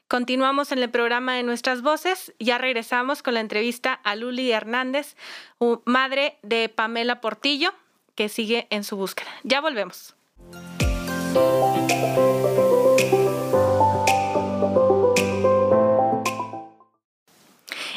[0.06, 2.32] Continuamos en el programa de Nuestras Voces.
[2.38, 5.16] Ya regresamos con la entrevista a Luli Hernández,
[5.84, 7.74] madre de Pamela Portillo,
[8.14, 9.30] que sigue en su búsqueda.
[9.42, 10.14] Ya volvemos.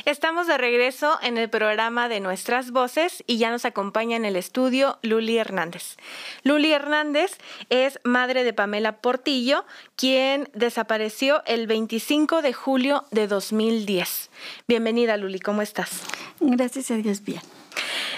[0.08, 4.38] Estamos de regreso en el programa de Nuestras Voces y ya nos acompaña en el
[4.38, 5.98] estudio Luli Hernández.
[6.44, 7.38] Luli Hernández
[7.70, 9.66] es madre de Pamela Portillo,
[9.98, 14.30] quien desapareció el 25 de julio de 2010.
[14.66, 16.04] Bienvenida Luli, ¿cómo estás?
[16.40, 17.42] Gracias a Dios, bien.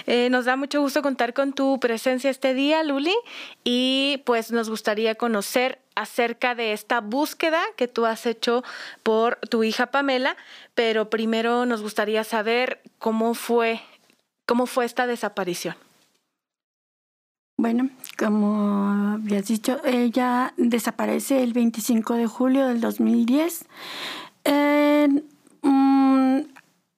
[0.06, 3.14] Eh, nos da mucho gusto contar con tu presencia este día, Luli,
[3.64, 8.62] y pues nos gustaría conocer acerca de esta búsqueda que tú has hecho
[9.02, 10.36] por tu hija Pamela,
[10.74, 13.80] pero primero nos gustaría saber cómo fue,
[14.46, 15.76] cómo fue esta desaparición.
[17.56, 23.66] Bueno, como habías dicho, ella desaparece el 25 de julio del 2010.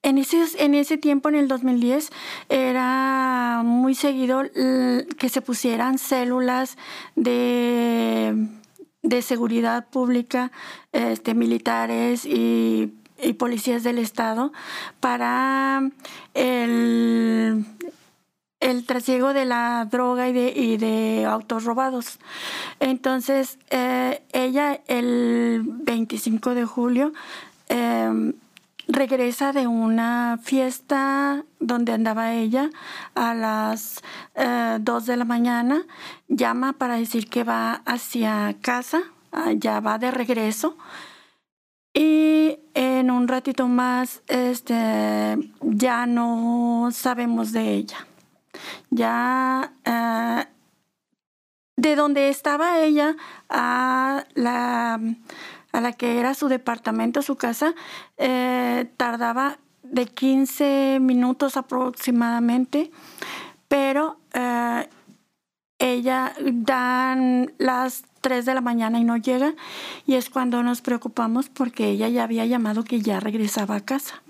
[0.04, 2.10] En ese, en ese tiempo, en el 2010,
[2.48, 6.76] era muy seguido que se pusieran células
[7.14, 8.48] de,
[9.02, 10.50] de seguridad pública,
[10.92, 12.94] este, militares y,
[13.38, 14.52] policías del Estado
[14.98, 15.88] para
[16.34, 17.64] el,
[18.58, 22.18] el trasiego de la droga y de, y de autos robados.
[22.80, 27.12] Entonces, eh, ella el 25 de julio
[27.68, 28.32] em,
[28.88, 32.70] regresa de una fiesta donde andaba ella
[33.14, 34.02] a las
[34.34, 35.86] eh, dos 2 de la mañana,
[36.28, 39.02] llama para decir que va hacia casa,
[39.56, 40.76] ya va de regreso.
[41.94, 48.06] Y en un ratito más este, ya no sabemos de ella.
[48.90, 50.46] Ya eh,
[51.76, 53.16] de donde estaba ella
[53.48, 55.00] a la
[55.72, 57.74] a la que era su departamento, su casa,
[58.18, 62.90] eh, tardaba de 15 minutos aproximadamente,
[63.68, 64.88] pero eh,
[65.78, 69.54] ella dan las 3 de la mañana y no llega
[70.06, 74.22] y es cuando nos preocupamos porque ella ya había llamado que ya regresaba a casa.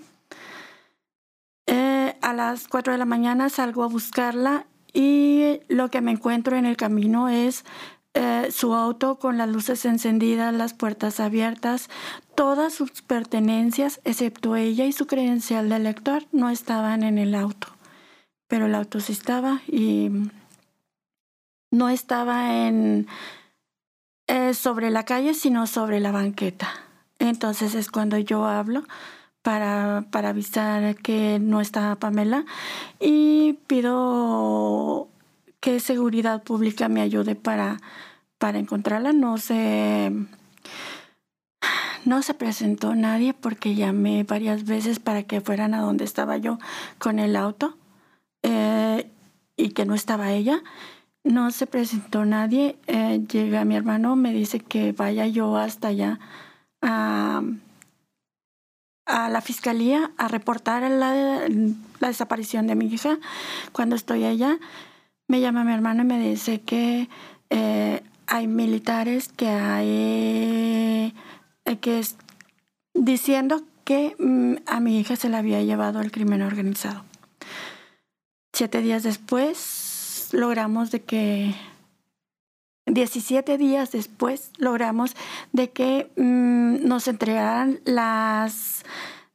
[1.67, 6.57] Eh, a las 4 de la mañana salgo a buscarla y lo que me encuentro
[6.57, 7.65] en el camino es
[8.15, 11.89] eh, su auto con las luces encendidas, las puertas abiertas,
[12.35, 17.67] todas sus pertenencias, excepto ella y su credencial de lector, no estaban en el auto.
[18.47, 20.11] Pero el auto sí estaba y
[21.71, 23.07] no estaba en
[24.27, 26.69] eh, sobre la calle, sino sobre la banqueta.
[27.17, 28.83] Entonces es cuando yo hablo
[29.41, 32.45] para, para avisar que no está Pamela
[32.99, 35.09] y pido
[35.63, 37.79] que seguridad pública me ayude para,
[38.37, 39.13] para encontrarla.
[39.13, 40.11] No se,
[42.03, 46.59] no se presentó nadie porque llamé varias veces para que fueran a donde estaba yo
[46.99, 47.77] con el auto
[48.41, 49.09] eh,
[49.55, 50.61] y que no estaba ella.
[51.23, 52.75] No se presentó nadie.
[52.87, 56.19] Eh, llega mi hermano, me dice que vaya yo hasta allá
[56.81, 57.41] a,
[59.05, 61.47] a la fiscalía a reportar la,
[62.01, 63.17] la desaparición de mi hija.
[63.71, 64.59] Cuando estoy allá,
[65.33, 67.09] me llama mi hermano y me dice que
[67.49, 71.11] eh, hay militares que hay
[71.65, 72.17] eh, que es
[72.93, 77.03] diciendo que mm, a mi hija se la había llevado el crimen organizado.
[78.53, 81.55] Siete días después logramos de que
[82.85, 85.15] 17 días después logramos
[85.51, 88.83] de que mm, nos entregaran las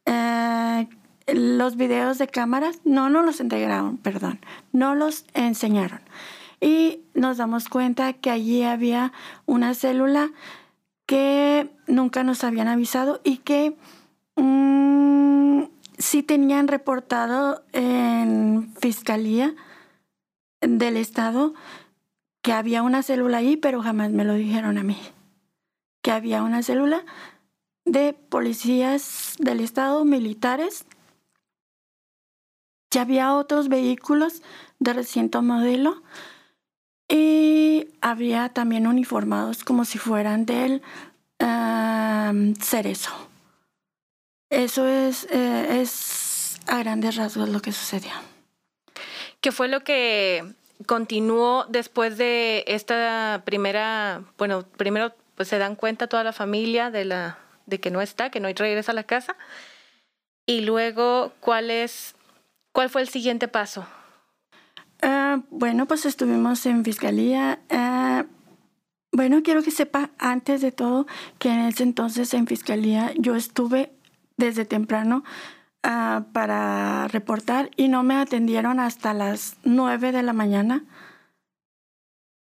[0.07, 0.87] eh,
[1.33, 2.81] los videos de cámaras.
[2.85, 4.41] No, no los entregaron, perdón,
[4.73, 6.01] no los enseñaron
[6.61, 9.13] y nos damos cuenta que allí había
[9.47, 10.31] una célula
[11.07, 13.77] que nunca nos habían avisado y que
[14.37, 15.63] mm,
[15.99, 19.55] sí tenían reportado en fiscalía
[20.61, 21.55] del estado
[22.43, 24.99] que había una célula ahí, pero jamás me lo dijeron a mí.
[26.03, 27.05] Que había una célula
[27.85, 30.85] de policías del estado, militares.
[32.99, 34.43] Ya había otros vehículos
[34.81, 36.03] de reciente modelo
[37.09, 40.83] y había también uniformados como si fueran del
[42.61, 43.13] cerezo.
[44.51, 48.11] Eso es, eh, es a grandes rasgos lo que sucedió.
[49.41, 56.09] ¿Qué fue lo que continuó después de esta primera, bueno, primero pues se dan cuenta
[56.09, 59.37] toda la familia de la de que no está, que no regresa a la casa.
[60.47, 62.17] Y luego, ¿cuál es
[62.73, 63.87] cuál fue el siguiente paso?
[65.03, 67.61] Ah, bueno, pues estuvimos en fiscalía.
[67.71, 68.27] Ah,
[69.13, 71.07] bueno, quiero que sepa antes de todo
[71.39, 73.93] que en ese entonces en fiscalía yo estuve
[74.37, 75.25] desde temprano
[75.83, 80.85] ah, para reportar y no me atendieron hasta las nueve de la mañana.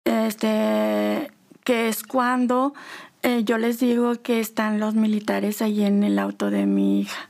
[0.05, 1.31] Este,
[1.65, 2.75] que es cuando
[3.23, 7.29] eh, yo les digo que están los militares ahí en el auto de mi hija.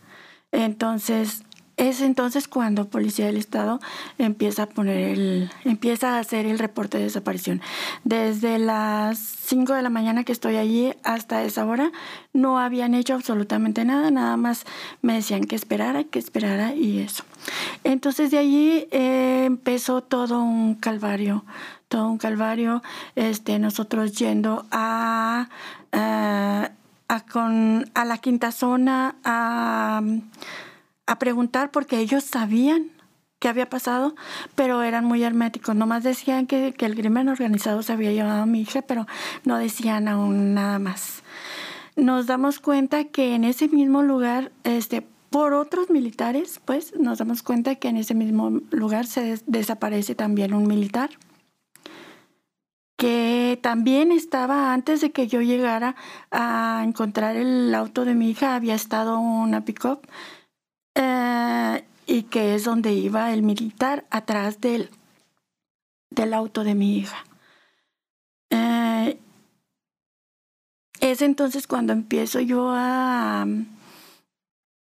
[0.53, 1.45] Entonces,
[1.81, 3.81] es entonces cuando Policía del Estado
[4.19, 7.63] empieza a poner el, empieza a hacer el reporte de desaparición.
[8.05, 11.91] Desde las 5 de la mañana que estoy allí hasta esa hora
[12.35, 14.67] no habían hecho absolutamente nada, nada más
[15.01, 17.25] me decían que esperara, que esperara y eso.
[17.83, 21.47] Entonces de allí eh, empezó todo un calvario,
[21.89, 22.83] todo un calvario,
[23.17, 25.49] este, nosotros yendo a,
[25.93, 26.71] a,
[27.09, 30.03] a, con, a la quinta zona, a
[31.11, 32.93] a preguntar porque ellos sabían
[33.41, 34.15] qué había pasado,
[34.55, 35.75] pero eran muy herméticos.
[35.75, 39.09] Nomás decían que, el crimen organizado se había llevado a mi hija, pero
[39.45, 41.25] no decían aún nada más.
[41.97, 47.43] Nos damos cuenta que en ese mismo lugar, este, por otros militares, pues nos damos
[47.43, 51.11] cuenta que en ese mismo lugar se desaparece también un militar
[52.97, 55.97] que también estaba antes de que yo llegara
[56.31, 60.07] a encontrar el auto de mi hija, había estado una pick-up
[60.95, 64.91] eh, y que es donde iba el militar atrás del,
[66.11, 67.25] del auto de mi hija.
[68.51, 69.19] Eh,
[71.01, 73.47] es entonces cuando empiezo yo a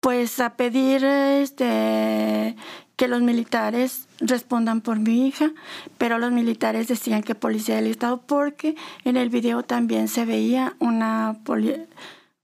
[0.01, 2.57] pues a pedir este
[2.97, 5.53] que los militares respondan por mi hija,
[5.99, 10.77] pero los militares decían que policía del estado porque en el video también se veía
[10.79, 11.39] una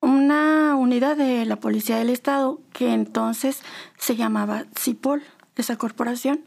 [0.01, 3.63] una unidad de la Policía del Estado que entonces
[3.99, 5.23] se llamaba CIPOL,
[5.57, 6.45] esa corporación.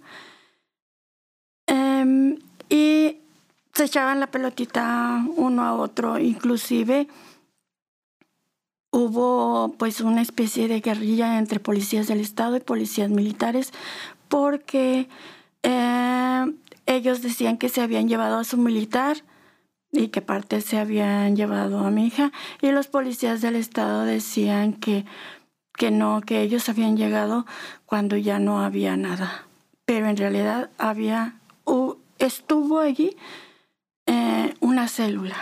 [1.67, 2.39] Em,
[2.69, 3.17] y
[3.73, 7.07] se echaban la pelotita uno a otro, inclusive
[8.91, 13.73] hubo pues una especie de guerrilla entre policías del Estado y policías militares
[14.27, 15.09] porque
[15.63, 16.53] eh,
[16.85, 19.17] ellos decían que se habían llevado a su militar
[19.93, 22.31] y que parte se habían llevado a mi hija
[22.61, 25.05] y los policías del estado decían que,
[25.77, 27.45] que no, que ellos habían llegado
[27.85, 29.45] cuando ya no había nada.
[29.85, 31.39] Pero en realidad había,
[32.17, 33.15] estuvo allí
[34.07, 35.37] eh, una célula,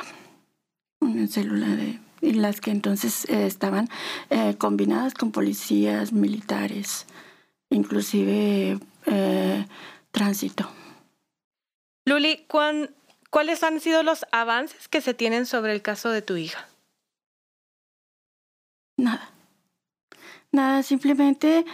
[0.99, 3.89] una célula de y las que entonces eh, estaban
[4.29, 7.07] eh, combinadas con policías militares,
[7.71, 8.77] inclusive
[10.11, 10.69] tránsito.
[12.05, 12.89] Luli, ¿cuándo
[13.31, 16.67] ¿Cuáles han sido los avances que se tienen sobre el caso de tu hija?
[18.97, 19.31] Nada.
[20.51, 21.65] Nada, simplemente,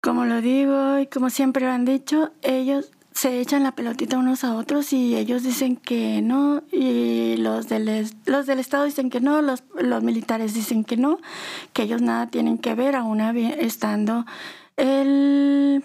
[0.00, 4.42] como lo digo y como siempre lo han dicho, ellos se echan la pelotita unos
[4.42, 9.20] a otros y ellos dicen que no y los del, los del Estado dicen que
[9.20, 11.18] no, los, los militares dicen que no,
[11.74, 14.24] que ellos nada tienen que ver aún estando
[14.78, 15.84] el,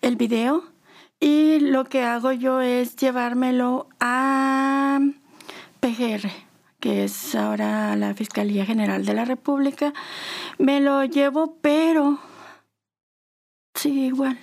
[0.00, 0.71] el video
[1.22, 4.98] y lo que hago yo es llevármelo a
[5.78, 6.28] PGR,
[6.80, 9.92] que es ahora la Fiscalía General de la República.
[10.58, 12.18] Me lo llevo, pero
[13.72, 14.36] sigue igual.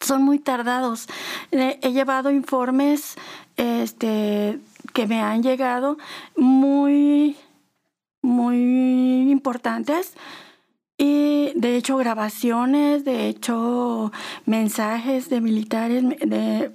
[0.00, 1.06] son muy tardados.
[1.52, 3.16] He llevado informes
[3.56, 4.58] este,
[4.92, 5.98] que me han llegado
[6.36, 7.36] muy,
[8.22, 10.14] muy importantes.
[11.02, 14.12] Y de hecho grabaciones, de hecho
[14.44, 16.04] mensajes de militares,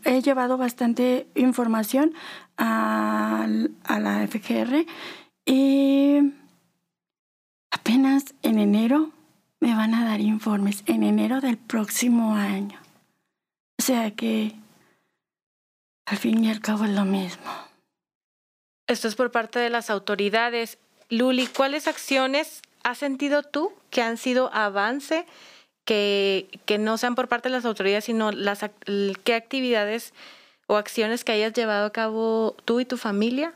[0.03, 2.11] he llevado bastante información
[2.57, 3.47] a,
[3.83, 4.87] a la FGR
[5.45, 6.33] y
[7.69, 9.11] apenas en enero
[9.59, 12.79] me van a dar informes, en enero del próximo año.
[13.77, 14.55] O sea que
[16.07, 17.51] al fin y al cabo es lo mismo.
[18.87, 20.79] Esto es por parte de las autoridades.
[21.09, 25.25] Luli, ¿cuáles acciones has sentido tú que han sido avance,
[25.85, 28.63] que, que no sean por parte de las autoridades, sino las,
[29.23, 30.13] qué actividades
[30.67, 33.53] o acciones que hayas llevado a cabo tú y tu familia?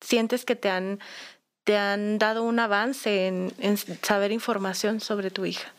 [0.00, 0.98] ¿Sientes que te han,
[1.62, 3.52] te han dado un avance en,
[4.02, 5.72] saber información sobre tu hija?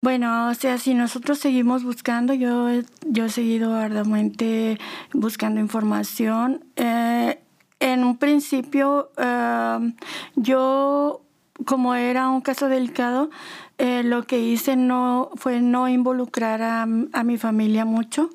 [0.00, 2.68] Bueno, o sea, si nosotros seguimos buscando, yo,
[3.04, 4.78] yo he seguido arduamente
[5.12, 6.64] buscando información.
[6.76, 7.40] Eh,
[7.80, 9.92] en un principio, eh,
[10.36, 11.22] yo,
[11.64, 13.30] como era un caso delicado,
[13.78, 18.30] eh, lo que hice no fue no involucrar a, a, mi familia mucho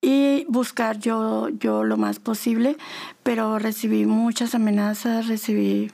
[0.00, 2.76] y buscar yo, yo lo más posible,
[3.22, 5.90] pero recibí muchas amenazas, recibí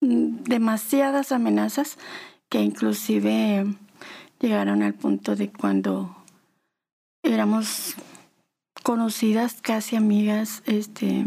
[0.00, 1.98] mm, demasiadas amenazas
[2.48, 3.66] que inclusive
[4.40, 6.16] llegaron al punto de cuando
[7.22, 7.94] éramos
[8.82, 11.26] conocidas, casi amigas, este,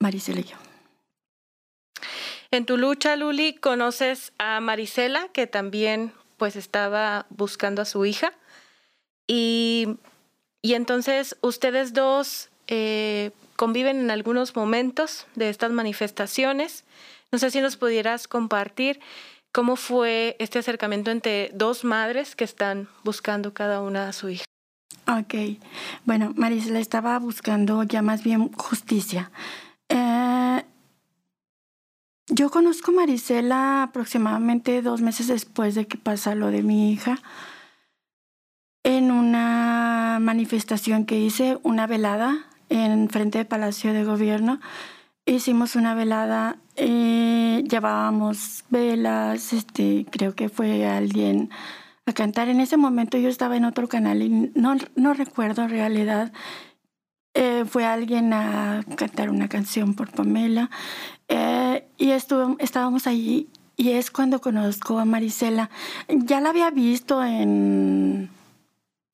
[0.00, 0.71] Marisela y yo.
[2.52, 8.32] En tu lucha, Luli, conoces a Marisela, que también pues estaba buscando a su hija.
[9.26, 9.96] Y,
[10.60, 16.84] y entonces ustedes dos eh, conviven en algunos momentos de estas manifestaciones.
[17.32, 19.00] No sé si nos pudieras compartir
[19.52, 24.46] ¿Cómo fue este acercamiento entre dos madres que están buscando cada una a su hija?
[25.06, 25.34] Ok,
[26.06, 29.30] bueno, Marisela estaba buscando ya más bien justicia.
[29.90, 30.31] Eh,
[32.34, 37.18] yo conozco a Marisela aproximadamente dos meses después de que pasa lo de mi hija
[38.84, 44.60] en una manifestación que hice, una velada en frente del Palacio de Gobierno.
[45.26, 51.50] Hicimos una velada eh, llevábamos velas, este, creo que fue alguien
[52.06, 52.48] a cantar.
[52.48, 56.32] En ese momento yo estaba en otro canal y no, no recuerdo en realidad.
[57.34, 60.68] Eh, fue alguien a cantar una canción por Pamela
[61.28, 65.70] eh, y estábamos allí y es cuando conozco a Marisela.
[66.08, 68.28] Ya la había visto en,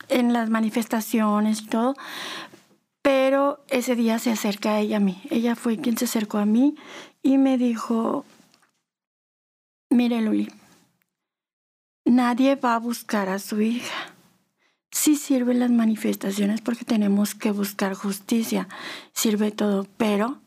[0.09, 1.95] en las manifestaciones y todo,
[3.03, 5.23] pero ese día se acerca a ella a mí.
[5.31, 6.75] Ella fue quien se acercó a mí
[7.23, 8.25] y me dijo,
[9.91, 10.51] mire Luli,
[12.05, 14.18] nadie va a buscar a su hija.
[14.91, 18.69] Sí sirven las manifestaciones porque tenemos que buscar justicia,
[19.13, 20.39] sirve todo, pero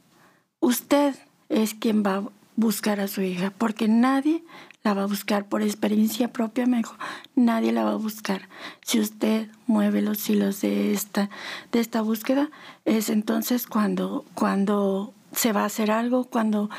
[0.60, 1.16] usted
[1.50, 2.24] es quien va a
[2.56, 4.44] buscar a su hija, porque nadie
[4.84, 6.96] la va a buscar por experiencia propia, me dijo,
[7.36, 8.50] nadie la va a buscar.
[8.84, 11.30] Si usted mueve los hilos de esta,
[11.72, 12.50] de esta búsqueda,
[12.86, 16.70] es entonces cuando, cuando se va a hacer algo cuando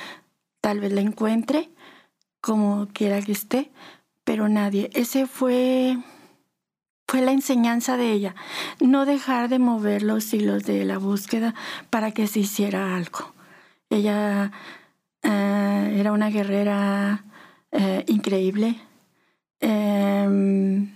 [0.60, 1.70] tal vez la encuentre,
[2.40, 3.70] como quiera que esté,
[4.24, 4.90] pero nadie.
[4.94, 5.98] Ese fue
[7.12, 8.34] fue la enseñanza de ella,
[8.80, 11.54] no dejar de mover los hilos de la búsqueda
[11.90, 13.34] para que se hiciera algo.
[13.90, 14.50] Ella
[15.22, 17.22] eh, era una guerrera
[17.70, 18.80] eh, increíble.
[19.60, 20.90] Em,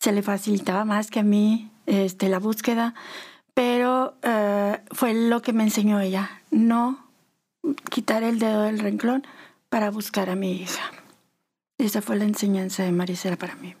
[0.00, 2.94] se le facilitaba más que a mí este, la búsqueda
[3.52, 7.06] pero eh, fue lo que me enseñó ella, no
[7.90, 9.26] quitar el dedo del renglón
[9.68, 10.90] para buscar a mi hija.
[11.76, 13.74] Esa fue la enseñanza de Marisela para mí.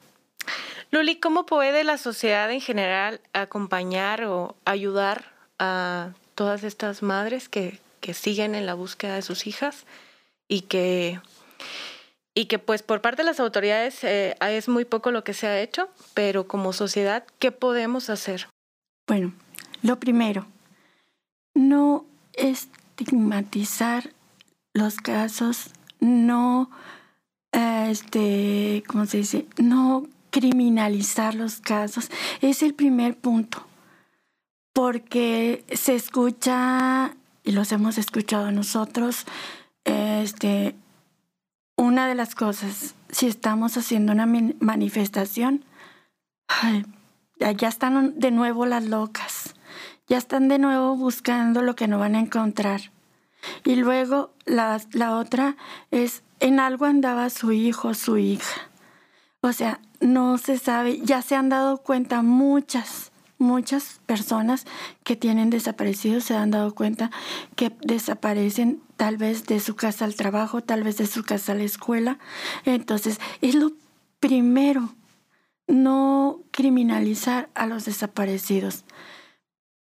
[0.90, 7.80] Luli, ¿cómo puede la sociedad en general acompañar o ayudar a todas estas madres que,
[8.00, 9.84] que siguen en la búsqueda de sus hijas
[10.48, 11.20] y que,
[12.34, 15.46] y que pues por parte de las autoridades eh, es muy poco lo que se
[15.46, 18.48] ha hecho, pero como sociedad, ¿qué podemos hacer?
[19.06, 19.32] Bueno,
[19.82, 20.46] lo primero,
[21.54, 24.12] no estigmatizar
[24.72, 25.70] los casos,
[26.00, 26.70] no,
[27.52, 29.46] este, ¿cómo se dice?
[29.56, 30.06] No
[30.36, 32.10] criminalizar los casos.
[32.42, 33.66] Es el primer punto,
[34.74, 39.24] porque se escucha, y los hemos escuchado nosotros,
[39.84, 40.74] este,
[41.76, 45.64] una de las cosas, si estamos haciendo una manifestación,
[47.38, 49.54] ya están de nuevo las locas
[50.08, 52.92] ya están de nuevo buscando lo que no van a encontrar.
[53.64, 54.80] Y luego la,
[55.16, 55.56] otra
[55.90, 58.70] es, en algo andaba su hijo, su hija.
[59.40, 64.66] O sea, no se sabe, ya se han dado cuenta muchas, muchas personas
[65.04, 67.10] que tienen desaparecidos, se han dado cuenta
[67.54, 71.56] que desaparecen tal vez de su casa al trabajo, tal vez de su casa a
[71.56, 72.18] la escuela.
[72.64, 73.72] Entonces, es lo
[74.20, 74.94] primero,
[75.66, 78.84] no criminalizar a los desaparecidos.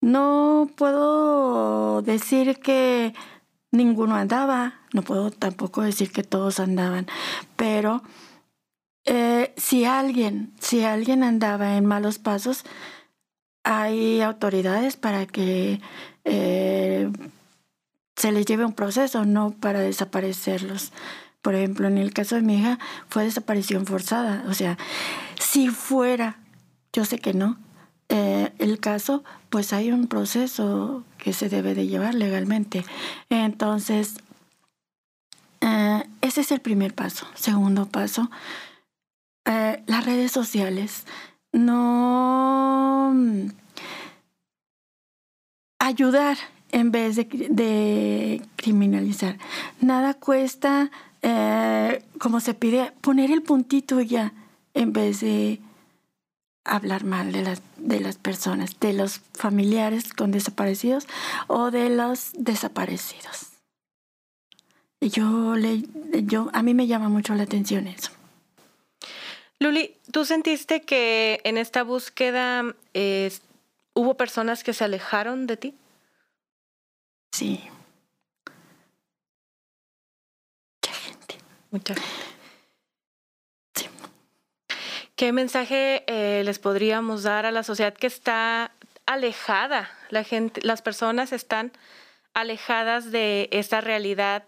[0.01, 3.13] No puedo decir que
[3.71, 7.07] ninguno andaba, no puedo tampoco decir que todos andaban,
[7.55, 8.03] pero
[9.05, 12.63] eh, si alguien, si alguien andaba en malos pasos,
[13.63, 15.79] hay autoridades para que
[16.23, 17.11] eh,
[18.15, 20.91] se les lleve un proceso, no para desaparecerlos.
[21.41, 22.79] Por ejemplo, en el caso de mi hija
[23.09, 24.43] fue desaparición forzada.
[24.47, 24.77] O sea,
[25.39, 26.39] si fuera,
[26.91, 27.57] yo sé que no,
[28.09, 32.83] eh, el caso, pues hay un proceso que se debe de llevar legalmente.
[33.29, 34.15] Entonces,
[36.21, 37.27] ese es el primer paso.
[37.35, 38.29] Segundo paso,
[39.45, 41.05] eh, las redes sociales
[41.51, 43.47] no mm,
[45.79, 46.37] ayudar
[46.71, 49.37] en vez de, criminalizar.
[49.79, 50.91] Nada cuesta,
[51.21, 54.33] eh, como se pide, poner el puntito ya
[54.73, 55.61] en vez de
[56.65, 61.07] hablar mal de las, de las personas, de los familiares con desaparecidos
[61.47, 63.51] o de los desaparecidos.
[64.99, 65.83] Yo le,
[66.23, 68.11] yo, a mí me llama mucho la atención eso.
[69.59, 73.31] Luli, ¿tú sentiste que en esta búsqueda eh,
[73.93, 75.77] hubo personas que se alejaron de ti?
[77.31, 77.63] Sí.
[80.81, 81.35] Mucha gente.
[81.71, 82.09] Mucha gente.
[83.75, 83.85] Sí.
[85.15, 88.73] ¿Qué mensaje eh, les podríamos dar a la sociedad que está
[89.05, 89.89] alejada?
[90.09, 91.71] La gente, las personas están
[92.33, 94.43] alejadas de esta realidad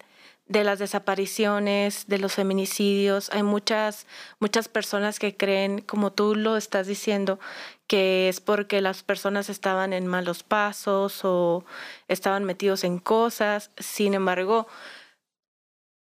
[0.48, 3.30] de las desapariciones, de los feminicidios.
[3.32, 4.08] Hay muchas,
[4.39, 7.39] muchas personas que creen, como tú lo estás diciendo,
[7.88, 11.66] que es porque las personas estaban en malos pasos o
[12.08, 13.72] estaban metidos en cosas.
[13.78, 14.68] Sin embargo,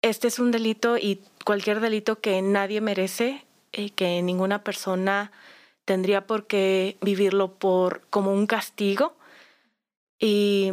[0.02, 5.30] este es un delito y cualquier delito que nadie merece, y que ninguna persona
[5.84, 9.14] tendría por qué vivirlo por como un castigo.
[10.18, 10.72] Y,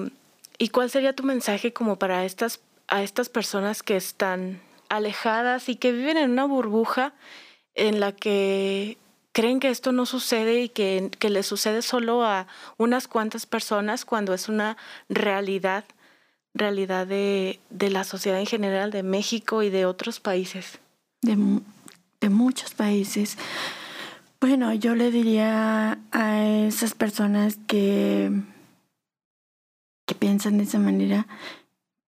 [0.58, 5.76] ¿Y cuál sería tu mensaje como para estas a estas personas que están alejadas y
[5.76, 7.14] que viven en una burbuja
[7.76, 8.98] en la que
[9.32, 14.06] creen que esto no sucede y que, que le sucede solo a unas cuantas personas
[14.06, 14.78] cuando es una
[15.10, 15.86] realidad,
[16.54, 20.80] realidad de, de la sociedad en general, de México y de otros países.
[21.22, 21.36] De,
[22.22, 23.38] de muchos países.
[24.40, 28.30] Bueno, yo le diría a esas personas que,
[30.06, 31.28] que piensan de esa manera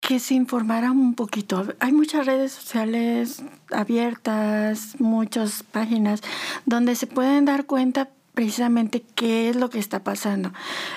[0.08, 1.66] que se informaran un poquito.
[1.80, 3.42] Hay muchas redes sociales
[3.72, 6.22] abiertas, muchas páginas
[6.66, 10.54] donde se pueden dar cuenta precisamente qué es lo que está pasando.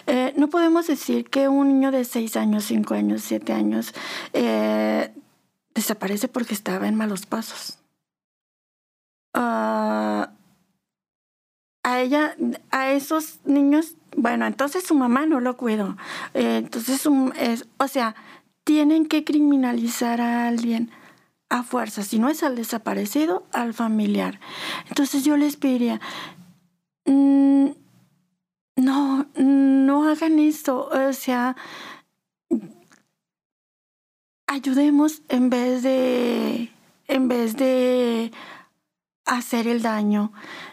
[0.07, 3.95] Eh, no podemos decir que un niño de 6 años, 5 años, 7 años
[4.35, 5.11] eh,
[5.75, 7.79] desaparece porque estaba en malos pasos.
[9.33, 10.33] Ah,
[11.83, 12.37] a ella,
[12.71, 15.97] a esos niños, bueno, entonces su mamá no lo cuidó.
[16.35, 17.09] Eh, entonces,
[17.41, 18.15] es, o sea,
[18.69, 20.91] tienen que criminalizar a alguien
[21.49, 24.41] a fuerza, si no es al desaparecido, al familiar.
[24.91, 26.03] Entonces yo les pediría,
[27.07, 27.69] mm,
[28.77, 31.57] no, no hagan esto, o sea,
[34.47, 36.71] ayudemos en vez de,
[37.07, 38.33] en vez de
[39.25, 40.31] hacer el daño.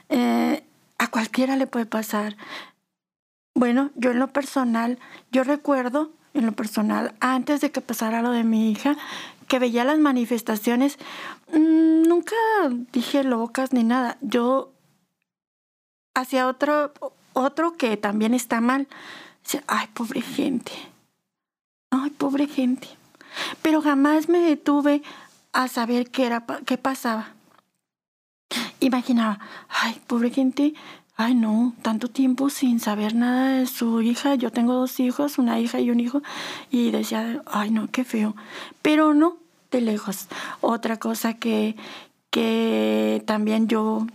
[0.09, 0.65] Eh,
[0.97, 2.35] a cualquiera le puede pasar.
[3.53, 4.99] Bueno, yo en lo personal,
[5.31, 8.95] yo recuerdo en lo personal, antes de que pasara lo de mi hija,
[9.47, 10.97] que veía las manifestaciones,
[11.51, 12.35] mm, nunca
[12.91, 14.17] dije locas ni nada.
[14.21, 14.71] Yo
[16.13, 16.93] hacía otro,
[17.33, 18.87] otro que también está mal.
[19.67, 20.73] Ay, pobre gente.
[21.89, 22.87] Ay, pobre gente.
[23.61, 25.03] Pero jamás me detuve
[25.53, 27.29] a saber qué era, qué pasaba.
[28.79, 30.73] Imaginaba, ay, pobre gente,
[31.15, 34.35] ay no, tanto tiempo sin saber nada de su hija.
[34.35, 36.21] Yo tengo dos hijos, una hija y un hijo,
[36.69, 38.35] y decía, ay no, qué feo.
[38.81, 39.37] Pero no,
[39.71, 40.27] de lejos.
[40.61, 41.75] Otra cosa que,
[42.29, 44.07] que también yo,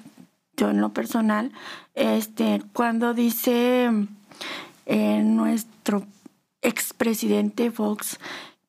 [0.57, 1.53] yo en lo personal,
[1.95, 3.91] este, cuando dice
[4.87, 6.05] eh, nuestro
[6.63, 8.19] expresidente Fox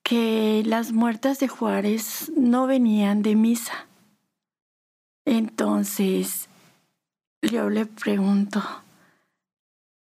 [0.04, 3.88] que las muertas de Juárez no venían de misa.
[5.26, 6.50] Entonces,
[7.42, 8.62] yo le pregunto,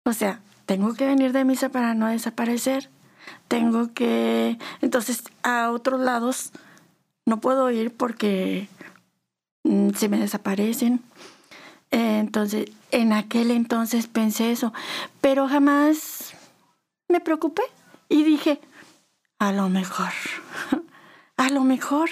[0.06, 2.90] o sea, tengo que venir de misa para no desaparecer,
[3.48, 6.52] tengo que, entonces a otros lados
[7.26, 8.68] no puedo ir porque
[9.64, 11.02] mm, se me desaparecen.
[11.92, 14.74] entonces, en aquel entonces pensé eso,
[15.22, 16.34] pero jamás
[17.08, 17.64] me preocupé
[18.10, 18.60] y dije,
[19.40, 20.12] a lo mejor,
[21.38, 22.10] a lo mejor,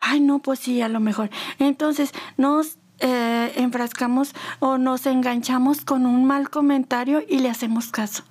[0.00, 1.30] ay no, pues sí, a lo mejor.
[1.58, 8.24] Entonces nos eh, enfrascamos o nos enganchamos con un mal comentario y le hacemos caso.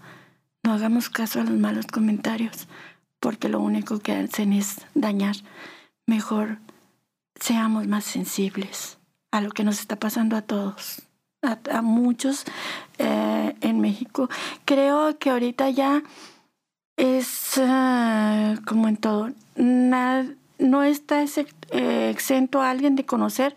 [0.64, 2.68] No hagamos caso a los malos comentarios,
[3.20, 5.36] porque lo único que hacen es dañar.
[6.08, 6.60] Mejor
[7.40, 8.98] seamos más sensibles
[9.32, 11.02] a lo que nos está pasando a todos,
[11.42, 12.46] a, muchos
[13.00, 14.30] eh, en México.
[14.64, 16.04] Creo que ahorita ya
[16.96, 23.56] es eh, como en todo, no está exento a alguien de conocer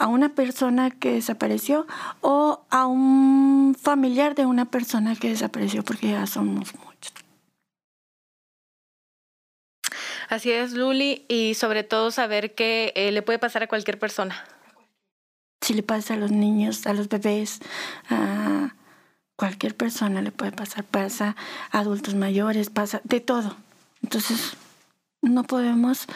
[0.00, 1.86] a una persona que desapareció
[2.20, 7.12] o a un familiar de una persona que desapareció, porque ya somos muchos.
[10.28, 14.44] Así es, Luli, y sobre todo saber que le puede pasar a cualquier persona
[15.60, 17.60] si le pasa a los niños, a los bebés,
[18.08, 18.74] a
[19.36, 21.36] cualquier persona le puede pasar, pasa
[21.70, 23.56] a adultos mayores, pasa de todo.
[24.02, 24.54] Entonces,
[25.22, 26.06] no podemos,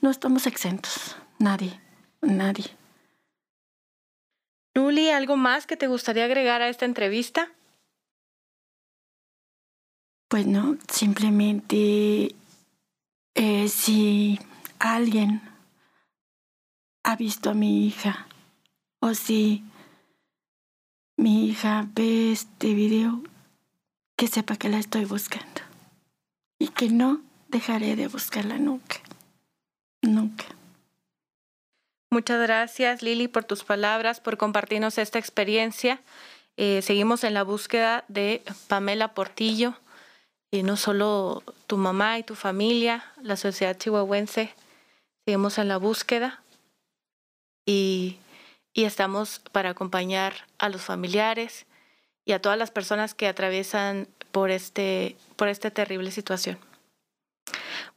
[0.00, 1.78] no estamos exentos, nadie,
[2.22, 2.64] nadie.
[4.74, 7.52] Luli, ¿algo más que te gustaría agregar a esta entrevista?
[10.28, 12.34] Pues no, simplemente
[13.34, 14.40] eh, si
[14.80, 15.42] alguien
[17.04, 18.26] ha visto a mi hija
[19.00, 19.62] o si
[21.16, 23.22] mi hija ve este video,
[24.16, 25.60] que sepa que la estoy buscando
[26.58, 28.96] y que no dejaré de buscarla nunca,
[30.02, 30.46] nunca.
[32.14, 36.00] Muchas gracias Lili por tus palabras, por compartirnos esta experiencia.
[36.56, 39.74] Eh, seguimos en la búsqueda de Pamela Portillo,
[40.52, 44.54] y no solo tu mamá y tu familia, la sociedad chihuahuense,
[45.24, 46.40] seguimos en la búsqueda
[47.66, 48.18] y
[48.72, 51.66] y estamos para acompañar a los familiares
[52.24, 56.58] y a todas las personas que atraviesan por este por esta terrible situación.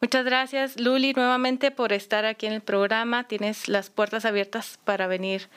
[0.02, 3.24] Muchas gracias, Luli, nuevamente por estar aquí en el programa.
[3.28, 5.50] Tienes las puertas abiertas para venir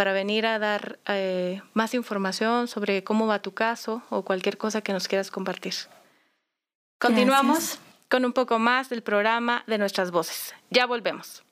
[0.00, 4.80] para venir a dar eh, más información sobre cómo va tu caso o cualquier cosa
[4.80, 5.74] que nos quieras compartir.
[6.98, 7.78] Continuamos
[8.08, 10.54] con un poco más del programa de nuestras voces.
[10.70, 11.42] Ya volvemos.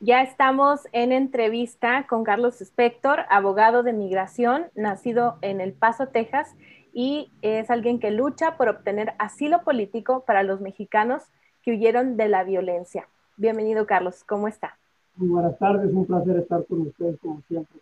[0.00, 6.54] Ya estamos en entrevista con Carlos Spector, abogado de migración, nacido en El Paso, Texas,
[6.92, 11.24] y es alguien que lucha por obtener asilo político para los mexicanos
[11.64, 13.08] que huyeron de la violencia.
[13.36, 14.22] Bienvenido, Carlos.
[14.22, 14.78] ¿Cómo está?
[15.16, 15.92] Muy buenas tardes.
[15.92, 17.80] Un placer estar con ustedes, como siempre,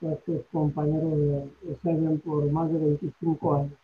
[0.00, 3.78] con estos compañeros de, de por más de 25 años.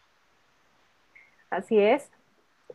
[1.49, 2.11] Así es.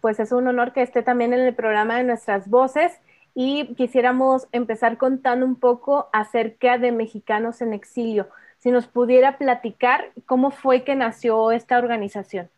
[0.01, 2.99] Pues es un honor que esté también en el programa de Nuestras Voces
[3.35, 8.29] y quisiéramos empezar contando un poco acerca de Mexicanos en Exilio.
[8.59, 12.49] Si nos pudiera platicar cómo fue que nació esta organización.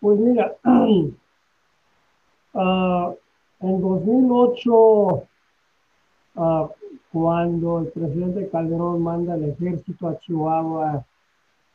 [0.00, 0.54] Pues mira,
[2.54, 3.12] ah,
[3.60, 5.22] en 2008,
[6.36, 6.68] ah,
[7.10, 11.06] cuando el presidente Calderón manda el ejército a Chihuahua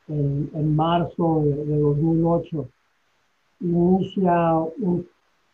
[0.08, 2.70] en, marzo de, 2008,
[3.62, 4.58] inicia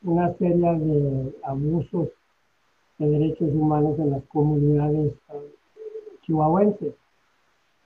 [0.04, 2.10] una serie de abusos
[2.98, 5.14] de derechos humanos en las comunidades
[6.24, 6.94] chihuahuenses.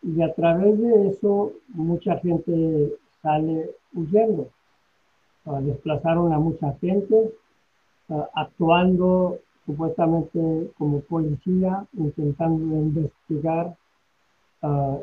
[0.02, 4.50] Y a través de eso mucha gente sale huyendo.
[5.62, 7.34] desplazaron a mucha gente,
[8.34, 13.76] actuando supuestamente como policía, intentando investigar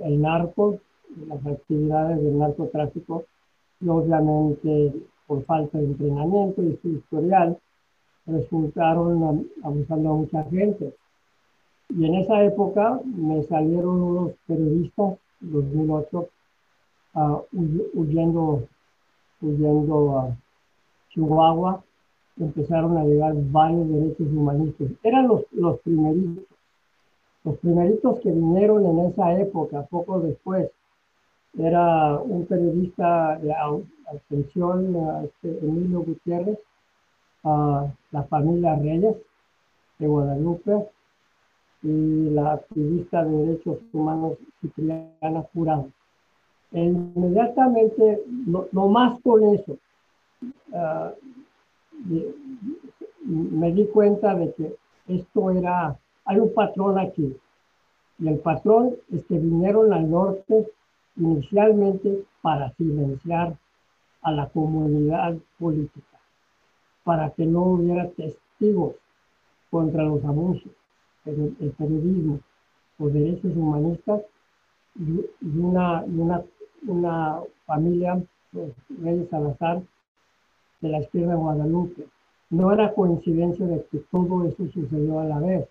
[0.04, 0.78] el narco,
[1.28, 3.24] las actividades del narcotráfico,
[3.80, 4.92] y obviamente
[5.26, 7.59] por falta de entrenamiento y su historial,
[8.27, 10.95] resultaron abusando a mucha gente.
[11.89, 16.29] Y en esa época me salieron unos periodistas, 2008,
[17.14, 17.43] uh,
[17.95, 18.66] huyendo,
[19.41, 20.37] huyendo a
[21.11, 21.85] Chihuahua,
[22.39, 24.89] empezaron a llegar varios derechos humanistas.
[25.03, 26.45] Eran los, los primeritos,
[27.45, 30.70] los primeritos que vinieron en esa época, poco después.
[31.57, 33.55] Era un periodista de
[34.12, 36.59] atención, este, Emilio Gutiérrez,
[37.47, 39.16] la familia Reyes
[39.99, 40.88] de Guadalupe
[41.82, 45.90] y la activista de derechos humanos Cipriana Jurado.
[46.72, 49.78] Inmediatamente, no, más con eso,
[50.74, 51.12] ah,
[53.24, 54.76] me di cuenta de que
[55.09, 57.36] esto era, hay un patrón aquí.
[58.18, 60.68] Y el patrón es que vinieron al norte
[61.16, 63.57] inicialmente para silenciar
[64.22, 66.15] a la comunidad política
[67.07, 68.96] para que no hubiera testigos
[69.70, 70.72] contra los abusos,
[71.24, 72.40] el, el periodismo,
[72.98, 74.22] los derechos humanistas
[74.98, 75.24] y,
[75.57, 76.42] una, una,
[76.84, 78.20] una familia,
[78.52, 79.82] pues, Reyes Salazar,
[80.80, 82.09] de la izquierda de Guadalupe.
[82.50, 85.68] No era coincidencia de que todo eso sucedió a la vez.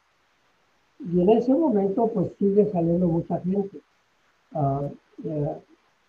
[1.12, 3.82] Y en ese momento, pues sigue saliendo mucha gente.
[4.54, 4.88] Ah,
[5.26, 5.58] eh,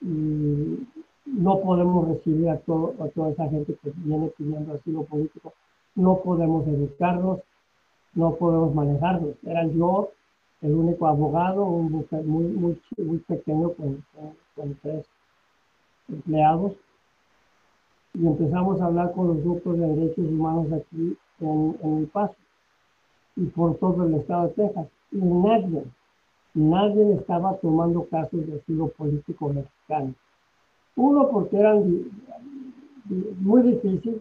[0.02, 0.86] y
[1.26, 5.52] no podemos recibir a, todo, a toda esa gente que viene pidiendo asilo político.
[5.94, 7.40] No podemos educarlos,
[8.14, 9.34] no podemos manejarlos.
[9.44, 10.10] Era yo
[10.62, 14.04] el único abogado, un muy, muy, muy pequeño con,
[14.54, 15.06] con, tres
[16.08, 16.72] empleados.
[18.14, 22.36] Y empezamos a hablar con los grupos de derechos humanos aquí en, en El Paso
[23.36, 24.86] y por todo el estado de Texas.
[25.10, 25.84] Y nadie,
[26.54, 30.14] nadie estaba tomando casos de asilo político mexicano.
[30.96, 32.04] Uno, porque eran
[33.40, 34.20] muy difíciles,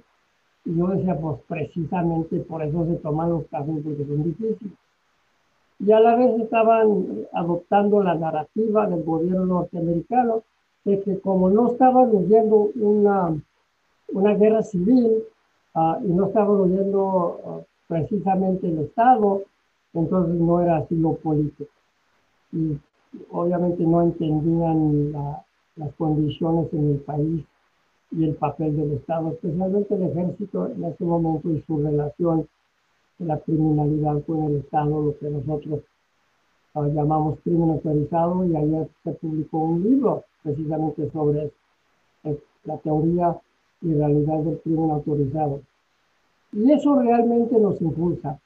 [0.65, 4.73] y yo decía, pues precisamente por eso se toman los casos, porque son difíciles.
[5.79, 10.43] Y a la vez estaban adoptando la narrativa del gobierno norteamericano
[10.85, 13.35] de que como no estaban huyendo una,
[14.13, 15.23] una guerra civil
[15.75, 19.41] uh, y no estaban huyendo uh, precisamente el Estado,
[19.93, 21.71] entonces no era asilo político.
[22.51, 22.77] Y
[23.31, 25.43] obviamente no entendían la,
[25.75, 27.43] las condiciones en el país
[28.11, 32.47] y el papel del Estado, especialmente el ejército en este momento y su relación
[33.19, 35.81] de la criminalidad con el Estado, lo que nosotros
[36.75, 41.51] uh, llamamos crimen autorizado, y ayer se publicó un libro precisamente sobre
[42.23, 43.37] eh, la teoría
[43.81, 45.61] y realidad del crimen autorizado.
[46.53, 48.39] Y eso realmente nos impulsa.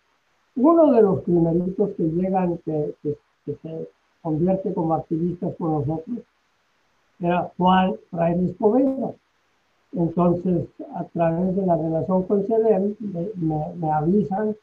[0.55, 3.89] Uno de los primeritos que llegan, que, que, que se
[4.21, 6.19] convierte como activistas con nosotros,
[7.19, 9.15] era Juan Fraile Escobedo.
[9.93, 12.95] Entonces, a través de la relación con CEDEM,
[13.35, 14.55] me, me, avisan,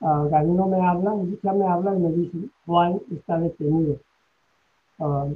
[0.00, 3.96] uh, Gabino me habla, ya me habla y me dice, Juan está detenido.
[4.98, 5.34] Uh,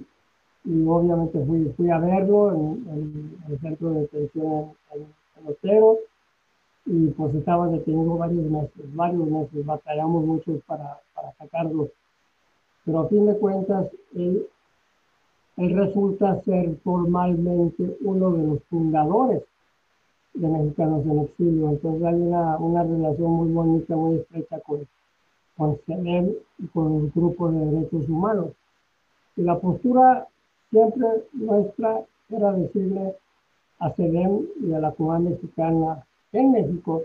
[0.64, 5.96] y obviamente fui, fui a verlo en, en, el centro de detención en, en, Otero
[6.84, 11.88] y pues estaba detenido varios meses, varios meses, batallamos mucho para, para sacarlo.
[12.84, 14.46] Pero a fin de cuentas, él
[15.61, 19.42] él resulta ser formalmente uno de los fundadores
[20.32, 21.68] de Mexicanos en Exilio.
[21.68, 24.88] Entonces hay una, relación muy bonita, muy estrecha con,
[25.58, 28.52] con y con los grupos de derechos humanos.
[29.36, 30.26] Y la postura
[30.70, 33.16] siempre nuestra era decirle
[33.80, 37.02] a CEDEM y a la comunidad mexicana en México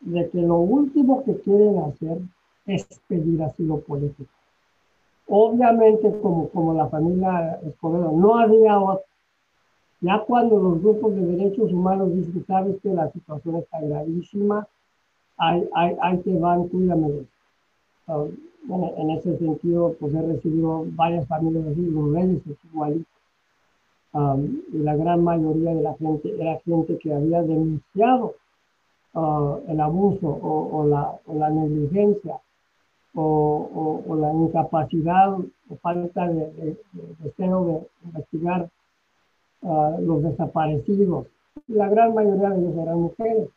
[0.00, 2.18] de que lo último que quieren hacer
[2.66, 4.37] es pedir asilo político.
[5.28, 9.04] Obviamente, como, como la familia Escobedo, no había otro.
[10.00, 14.66] Ya cuando los grupos de derechos humanos dicen, sabes que la situación está gravísima,
[15.36, 17.26] ahí, te van, cuídame.
[18.06, 18.30] Um,
[18.70, 22.56] en ese sentido, pues he recibido varias familias así, los reyes es.
[24.12, 28.34] Um, y la gran mayoría de la gente era gente que había denunciado
[29.12, 32.40] uh, el abuso o, o, la, o la negligencia
[33.20, 36.76] o, o, la incapacidad o falta de,
[37.18, 38.70] deseo de investigar
[39.62, 41.26] uh, los desaparecidos.
[41.66, 43.48] La gran mayoría de ellos eran mujeres.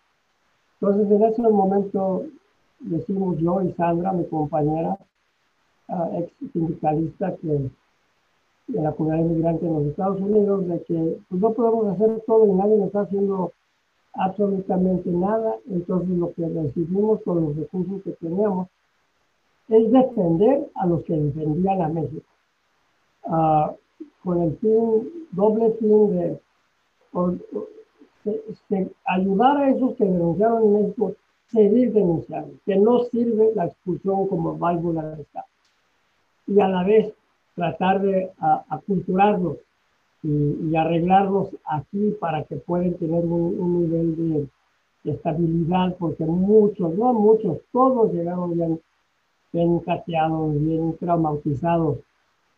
[0.80, 2.26] Entonces, en ese momento
[2.80, 4.97] decimos yo y Sandra, mi compañera,
[5.89, 7.70] uh, ex sindicalista que
[8.68, 12.47] de la comunidad inmigrante en los Estados Unidos, de que pues, no podemos hacer todo
[12.47, 13.51] y nadie nos está haciendo
[14.14, 15.57] absolutamente nada.
[15.70, 18.70] Entonces, lo que decidimos con los recursos que teníamos
[19.72, 22.26] es defender a los que defendían a México,
[23.24, 23.72] uh,
[24.22, 26.39] con el fin, doble fin de,
[28.26, 31.13] de, de, ayudar a esos que denunciaron en México,
[31.47, 35.45] seguir denunciando, que no sirve la expulsión como válvula de Estado.
[36.47, 37.13] Y a la vez
[37.55, 38.30] tratar de
[38.69, 39.57] aculturarlos
[40.22, 44.47] y, y, arreglarlos aquí para que puedan tener un, un nivel de,
[45.03, 48.80] de, estabilidad, porque muchos, no muchos, todos llegaron bien
[49.52, 51.99] bien cateados, bien traumatizados.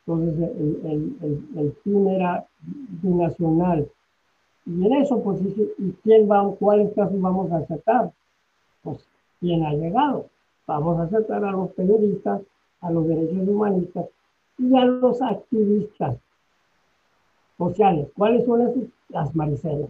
[0.06, 2.46] Entonces el, el, el, el fin era
[3.02, 3.90] binacional.
[4.66, 8.12] Y en eso, pues, ¿y quién va, cuáles casos vamos a aceptar?
[8.82, 9.06] Pues,
[9.40, 10.28] ¿quién ha llegado?
[10.68, 12.42] Vamos a aceptar a los periodistas,
[12.82, 14.06] a los derechos humanistas
[14.58, 16.18] y a los activistas
[17.58, 18.08] sociales.
[18.16, 18.84] ¿Cuáles son esos?
[19.10, 19.90] Las maricelas.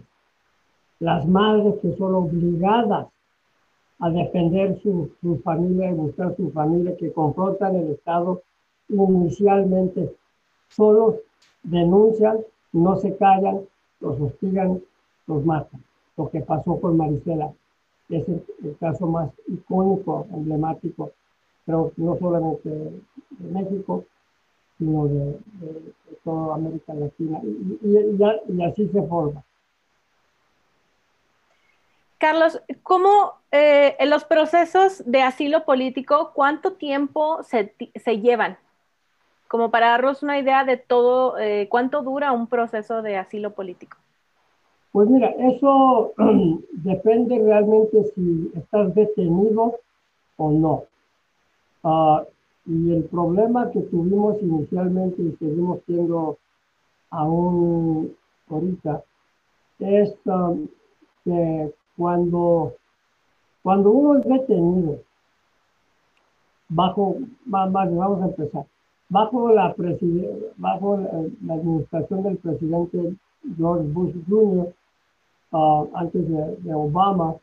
[1.00, 3.06] Las madres que son obligadas
[4.00, 8.42] a defender su, su familia y buscar su familia que confrontan el Estado
[8.88, 10.14] inicialmente
[10.68, 11.16] solos,
[11.62, 12.38] denuncian,
[12.72, 13.60] no se callan,
[14.00, 14.82] los hostigan,
[15.26, 15.82] los matan.
[16.16, 17.52] Lo que pasó con Marisela.
[18.08, 18.44] es el,
[18.78, 21.12] caso más icónico, emblemático,
[21.64, 24.04] que no solamente de México,
[24.78, 25.40] sino de,
[26.22, 27.40] toda América Latina.
[27.42, 29.42] Y, así se forma.
[32.24, 37.74] Carlos, ¿cómo eh, en los procesos de asilo político, cuánto tiempo se,
[38.18, 38.56] llevan?
[39.46, 43.98] Como para darnos una idea de todo, eh, cuánto dura un proceso de asilo político.
[44.92, 46.14] Pues mira, eso
[46.72, 49.78] depende realmente si estás detenido
[50.38, 50.84] o no.
[51.82, 52.24] Ah,
[52.64, 56.38] y el problema que tuvimos inicialmente y seguimos teniendo
[57.10, 58.16] aún
[58.48, 59.04] ahorita
[59.78, 60.66] es um,
[61.22, 62.74] que cuando,
[63.62, 64.98] cuando uno es detenido,
[66.68, 68.66] bajo, vamos a empezar,
[69.08, 69.74] bajo la,
[70.56, 70.98] bajo
[71.42, 73.14] la administración del presidente
[73.56, 74.72] George Bush Jr.,
[75.56, 77.36] Ah, antes de, Obama,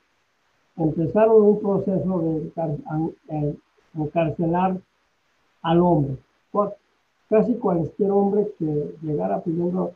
[0.75, 3.55] empezaron un proceso de
[3.95, 4.77] encarcelar
[5.61, 6.17] al hombre.
[7.29, 9.93] Casi cualquier hombre que llegara pidiendo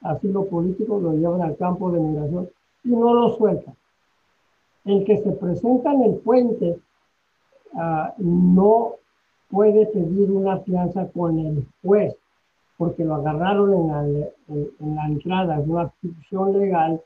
[0.00, 2.48] asilo político lo llevan al campo de migración
[2.82, 3.74] y no lo sueltan.
[4.84, 6.78] El que se presenta en el puente
[7.74, 8.94] ah, no
[9.50, 12.16] puede pedir una fianza con el juez
[12.76, 17.00] porque lo agarraron en la, en la entrada, es una institución legal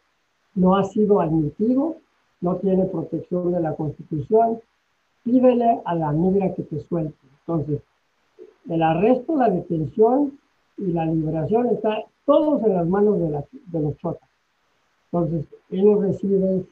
[0.56, 1.96] no ha sido admitido,
[2.40, 4.60] no tiene protección de la Constitución,
[5.22, 7.14] pídele a la migra que te suelte.
[7.40, 7.82] Entonces,
[8.68, 10.38] el arresto, la detención
[10.78, 14.28] y la liberación está todos en las manos de, los chotas.
[15.12, 16.66] Entonces, ellos reciben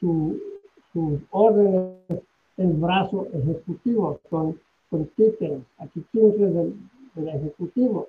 [0.95, 2.23] sus órdenes
[2.57, 4.57] el brazo ejecutivo, son,
[4.89, 6.73] son títeres, aquí del,
[7.15, 8.07] del ejecutivo,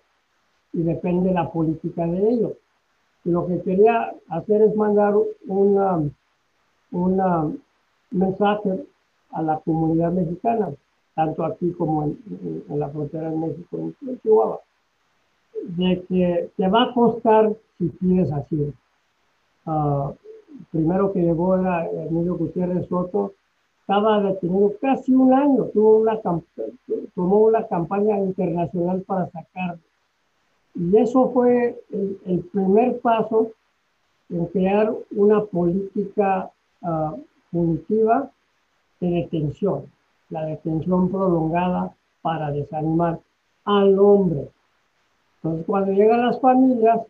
[0.73, 2.53] y depende la política de ellos.
[3.25, 5.15] Y lo que quería hacer es mandar
[5.49, 6.01] una,
[6.93, 7.53] una
[8.13, 8.87] mensaje
[9.33, 10.71] a la comunidad mexicana,
[11.17, 14.61] tanto aquí como en, la frontera de México, en Chihuahua,
[15.77, 18.73] de que te va a costar si pides asilo.
[19.67, 20.15] Uh,
[20.71, 23.33] primero que llegó era Emilio Gutiérrez Soto,
[23.81, 26.21] estaba detenido casi un año, tuvo una,
[27.15, 29.81] tomó una campaña internacional para sacarlo
[30.79, 33.53] y eso fue el, primer paso
[34.29, 36.51] en crear una política
[36.83, 37.19] uh,
[37.51, 38.31] punitiva
[39.01, 39.87] de detención,
[40.29, 43.21] la detención prolongada para desanimar
[43.65, 44.49] al hombre.
[45.37, 47.01] Entonces, cuando llegan las familias,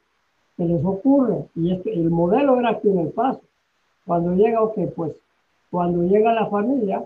[0.57, 3.43] se les ocurre, y este, el modelo era aquí en el paso.
[4.07, 5.13] Cuando llega, ok, pues,
[5.71, 7.05] cuando llega la familia,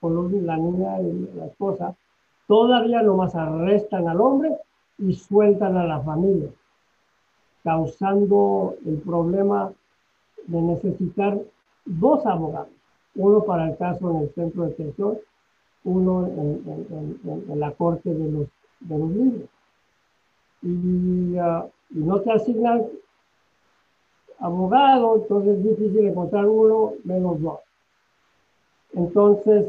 [0.00, 1.94] con la niña y la esposa,
[2.46, 4.56] todavía nomás arrestan al hombre
[4.98, 6.48] y sueltan a la familia,
[7.62, 9.72] causando el problema
[10.46, 11.38] de necesitar
[11.84, 12.68] dos abogados,
[13.14, 15.18] uno para el caso en el centro de detención,
[15.84, 18.48] uno en, la corte de los,
[18.80, 19.48] de los libros.
[20.62, 22.86] Y, ah, y, no te asignan
[24.38, 27.60] abogado, entonces es difícil encontrar uno menos dos.
[28.94, 29.68] Entonces,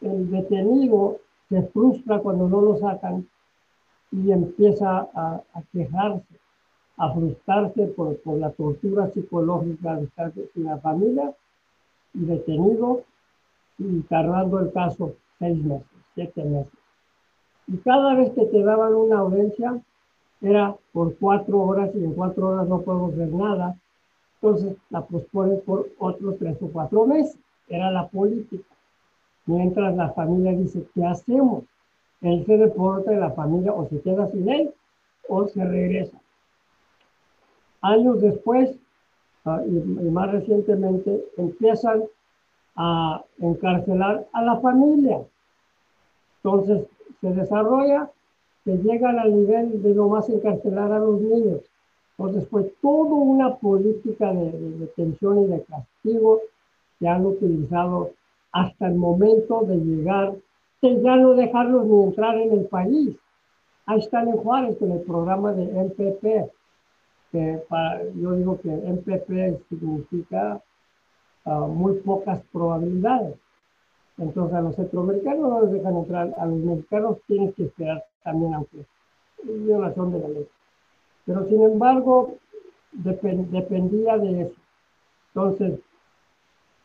[0.00, 1.18] el detenido
[1.48, 3.26] se frustra cuando no lo sacan
[4.12, 5.42] y empieza a,
[5.72, 6.38] quejarse,
[6.96, 11.34] a frustrarse por, por, la tortura psicológica de estar sin la familia
[12.14, 13.02] y detenido
[13.78, 16.72] y tardando el caso seis meses, siete meses.
[17.66, 19.80] Y cada vez que te daban una audiencia
[20.40, 23.76] era por cuatro horas y en cuatro horas no podemos ver nada.
[24.40, 27.38] Entonces la posponen por otros tres o cuatro meses.
[27.68, 28.68] Era la política.
[29.46, 31.64] Mientras la familia dice, ¿qué hacemos?
[32.24, 34.74] él se deporta de la familia o se queda sin él
[35.28, 36.18] o se regresa.
[37.82, 38.74] Años después,
[39.44, 39.70] ah, y,
[40.10, 42.02] más recientemente, empiezan
[42.76, 45.20] a encarcelar a la familia.
[46.42, 46.86] Entonces,
[47.20, 48.10] se desarrolla
[48.64, 51.60] que llegan al nivel de no más encarcelar a los niños.
[52.16, 56.40] Entonces, fue toda una política de, de detención y de castigo
[56.98, 58.12] que han utilizado
[58.52, 60.34] hasta el momento de llegar
[60.92, 63.16] ya no dejarlos ni entrar en el país.
[63.86, 66.50] Ahí están en Juárez con el programa de MPP,
[67.32, 67.62] que
[68.20, 70.60] yo digo que MPP significa
[71.44, 73.36] ah, muy pocas probabilidades.
[74.18, 78.54] Entonces a los centroamericanos no les dejan entrar, a los mexicanos tienen que esperar también,
[78.54, 78.86] aunque es
[79.66, 80.48] violación de la ley.
[81.26, 82.34] Pero sin embargo,
[82.92, 84.54] dependía de eso.
[85.28, 85.80] Entonces,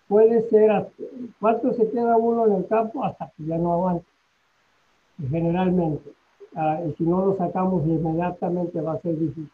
[0.07, 0.87] puede ser,
[1.39, 3.03] ¿cuánto se queda uno en el campo?
[3.03, 4.05] Hasta que ya no aguanta.
[5.29, 6.11] Generalmente.
[6.55, 9.51] Ah, si no lo sacamos inmediatamente va a ser difícil.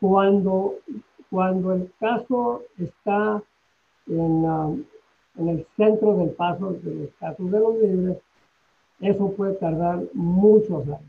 [0.00, 0.74] Cuando,
[1.30, 3.40] cuando el caso está
[4.08, 4.84] en, um,
[5.38, 8.18] en el centro del paso de los casos de los libres,
[9.00, 11.00] eso puede tardar muchos años.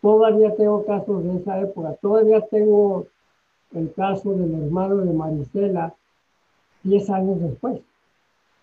[0.00, 3.06] Todavía tengo casos de esa época, todavía tengo
[3.74, 5.94] el caso del hermano de Marisela
[6.82, 7.80] 10 años después,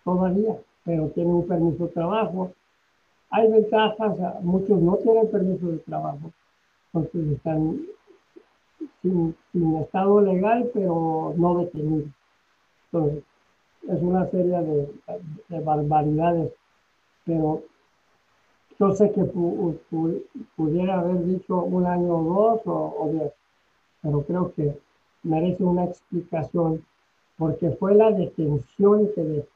[0.04, 2.52] todavía, pero tiene un permiso de trabajo.
[3.30, 6.32] Hay ventajas, muchos no tienen permiso de trabajo,
[6.92, 7.80] entonces están
[9.02, 9.34] sin,
[9.82, 12.10] estado legal, pero no detenidos.
[12.86, 13.24] Entonces,
[13.88, 14.58] es una serie
[15.48, 16.52] de, barbaridades,
[17.24, 17.62] pero
[18.78, 19.24] yo sé que
[20.56, 23.32] pudiera haber dicho un año o dos o, diez,
[24.02, 24.78] pero creo que
[25.22, 26.84] merece una explicación
[27.36, 29.46] porque fue la detención que,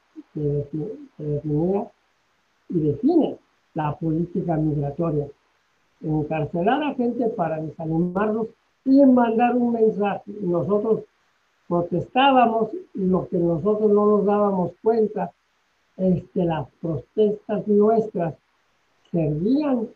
[1.17, 1.89] definía
[2.69, 3.37] y define
[3.73, 5.27] la política migratoria.
[6.01, 8.47] Encarcelar a gente para desanimarlos
[8.85, 10.31] y mandar un mensaje.
[10.41, 11.01] Nosotros
[11.69, 15.31] protestábamos y lo que nosotros no nos dábamos cuenta
[15.97, 18.33] es que las protestas nuestras
[19.11, 19.87] servían,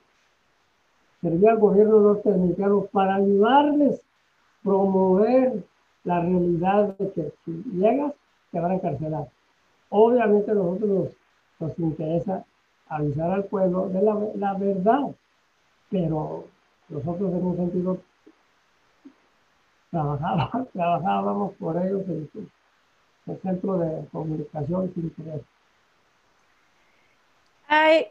[1.21, 5.63] servía al gobierno norteamericano para ayudarles a promover
[6.03, 8.13] la realidad de que si llegas
[8.51, 9.27] te van a encarcelar.
[9.89, 11.09] Obviamente nosotros nos,
[11.59, 12.45] nos interesa
[12.87, 15.09] avisar al pueblo de la, la verdad,
[15.89, 16.45] pero
[16.89, 17.97] nosotros un sentido
[19.93, 22.29] trabajábamos, trabajábamos por ellos en
[23.27, 25.41] el centro de comunicación sin interés.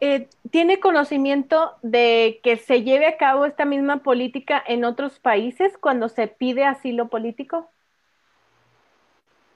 [0.01, 5.77] Eh, ¿Tiene conocimiento de que se lleve a cabo esta misma política en otros países
[5.77, 7.67] cuando se pide asilo político?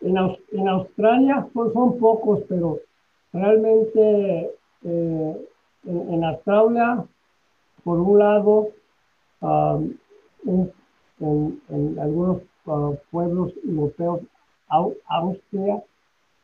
[0.01, 0.17] En,
[0.67, 2.80] Australia pues, son pocos, pero
[3.34, 4.51] realmente
[4.86, 5.47] eh,
[5.86, 7.03] en, Australia,
[7.84, 8.69] por un lado,
[11.20, 14.22] en, algunos uh, pueblos europeos,
[14.70, 15.84] Austria,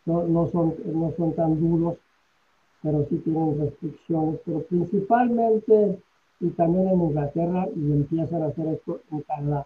[0.05, 1.97] no, son, no son tan duros
[2.83, 5.97] pero sí tienen restricciones, pero principalmente
[6.41, 9.65] y también en Inglaterra y empiezan a hacer esto en Canadá.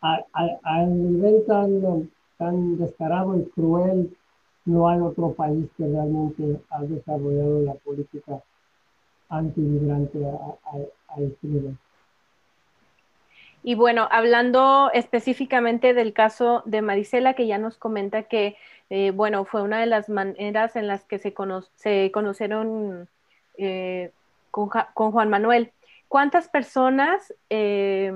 [0.00, 4.16] Al nivel tan, tan descarado y cruel,
[4.64, 8.42] no hay otro país que realmente ha desarrollado la política
[9.28, 11.76] antimigrante a, a este nivel.
[13.62, 18.56] Y bueno, hablando específicamente del caso de Marisela, que ya nos comenta que,
[18.88, 21.34] eh, bueno, fue una de las maneras en las que se,
[21.74, 23.08] se conocieron
[23.58, 24.12] eh,
[24.50, 25.72] con, Juan Manuel.
[26.08, 28.12] ¿Cuántas personas eh,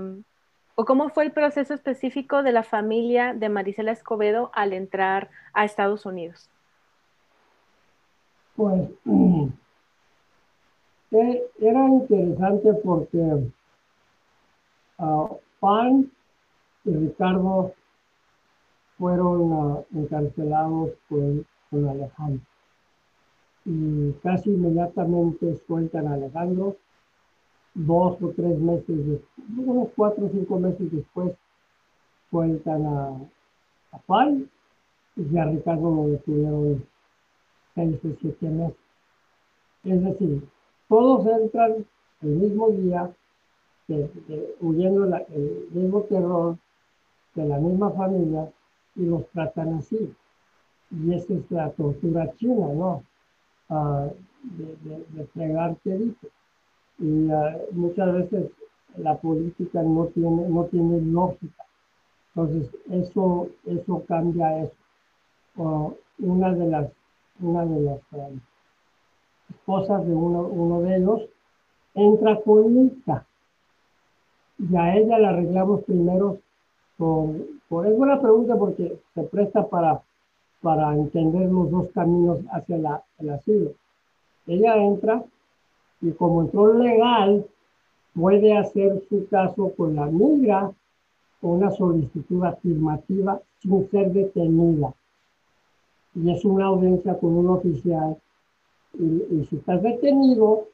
[0.76, 5.66] o cómo fue el proceso específico de la familia de Marisela Escobedo al entrar a
[5.66, 6.48] Estados Unidos?
[8.56, 8.88] Pues
[11.60, 13.18] era interesante porque
[15.60, 16.10] Juan
[16.84, 17.72] y Ricardo
[18.98, 22.46] fueron encarcelados con, Alejandro.
[23.64, 26.76] Y casi inmediatamente sueltan a Alejandro.
[27.74, 31.32] Dos o tres meses después, unos cuatro o cinco meses después,
[32.30, 33.08] sueltan a,
[33.90, 33.98] a
[35.16, 36.84] y a Ricardo lo detuvieron
[37.74, 38.76] seis o siete meses.
[39.82, 40.48] Es decir,
[40.88, 41.84] todos entran
[42.22, 43.12] el mismo día
[44.60, 46.56] huyendo el mismo terror
[47.34, 48.50] de la misma familia
[48.96, 50.14] y los tratan así.
[50.90, 53.02] Y esa es la tortura china, ¿no?
[53.68, 54.08] Ah,
[54.42, 54.76] de,
[55.34, 56.28] de, dice.
[56.98, 58.50] Y ah, muchas veces
[58.96, 61.64] la política no tiene, no tiene lógica.
[62.34, 65.96] Entonces, eso, eso cambia eso.
[66.18, 66.90] una de las,
[67.40, 68.28] una de las ah,
[69.50, 71.22] esposas de uno, uno de ellos
[71.94, 73.26] entra con hija
[74.58, 76.38] y a ella la arreglamos primero
[76.96, 77.30] por,
[77.68, 80.00] por, es buena pregunta porque se presta para,
[80.62, 83.72] para entender los dos caminos hacia la, el asilo.
[84.46, 85.24] Ella entra
[86.00, 87.46] y como entró legal,
[88.14, 90.70] puede hacer su caso con la migra
[91.40, 94.94] con una solicitud afirmativa sin ser detenida.
[96.14, 98.16] Y es una audiencia con un oficial.
[98.98, 100.68] Y, y si estás detenido,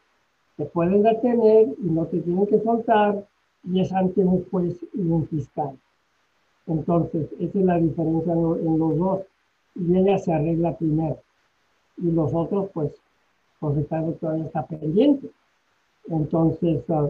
[0.57, 3.25] te pueden detener y no te tienen que soltar
[3.65, 5.79] y es ante un juez y un fiscal.
[6.67, 9.21] Entonces, esa es la diferencia en, los dos.
[9.75, 11.19] Y ella se arregla primero.
[11.97, 12.93] Y los otros, pues,
[13.59, 15.31] pues Ricardo todavía está pendiente.
[16.09, 17.09] Entonces, ah,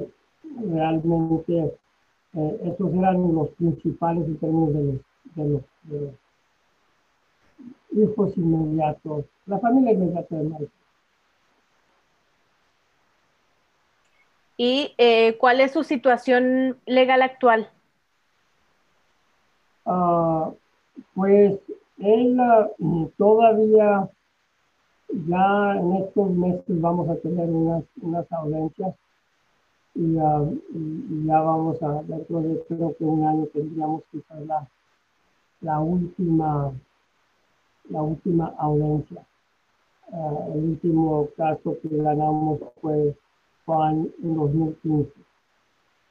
[0.67, 1.75] realmente,
[2.35, 5.63] eh, estos eran los principales en términos de los,
[7.93, 10.71] hijos inmediatos, la familia inmediata de Michael.
[14.63, 17.71] Y eh, cuál es su situación legal actual.
[19.87, 20.51] Ah,
[21.15, 21.59] pues
[21.97, 22.39] él
[23.17, 24.07] todavía,
[25.09, 28.95] ya en estos meses vamos a tener unas, unas audiencias
[29.95, 32.23] y, ya vamos a, de
[32.69, 34.69] creo que un año tendríamos que la,
[35.63, 36.71] la última,
[37.89, 39.25] la última audiencia.
[40.13, 43.17] Ah, el último caso que ganamos fue
[43.71, 45.13] En 2015.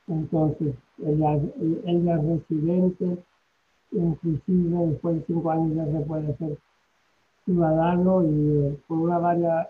[0.08, 0.76] Entonces,
[1.06, 3.18] ella, es residente,
[3.92, 6.58] inclusive después de cinco años ya se puede ser
[7.44, 9.68] ciudadano y eh, por una varias,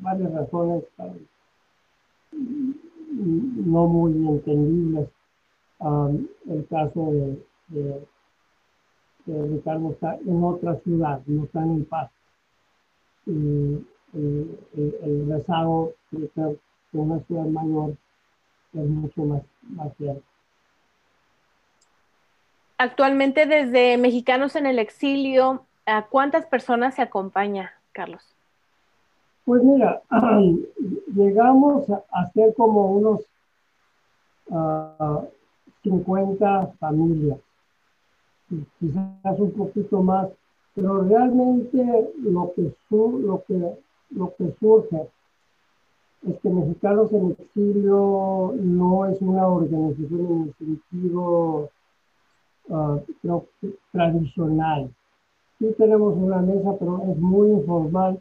[0.00, 0.84] varias razones
[2.32, 5.08] no muy entendibles.
[5.78, 8.06] Um, el caso de, de,
[9.26, 12.12] Ricardo está en otra ciudad, no está en El Paso.
[13.26, 16.56] Y el, rezago, creo
[16.90, 17.96] que una ciudad mayor
[18.72, 20.22] es mucho más, más cierto.
[22.78, 28.22] Actualmente desde Mexicanos en el Exilio, ¿a cuántas personas se acompaña, Carlos?
[29.46, 30.02] Pues mira,
[31.14, 33.20] llegamos a ser como unos
[35.82, 37.38] 50 ah, familias,
[38.78, 40.28] quizás un poquito más,
[40.74, 43.78] pero realmente lo que, lo que,
[44.10, 45.08] lo que surge
[46.26, 51.70] es que Mexicanos en Exilio no es una organización en el sentido
[52.68, 53.00] uh,
[53.92, 54.90] tradicional.
[55.58, 58.20] Sí tenemos una mesa, pero es muy informal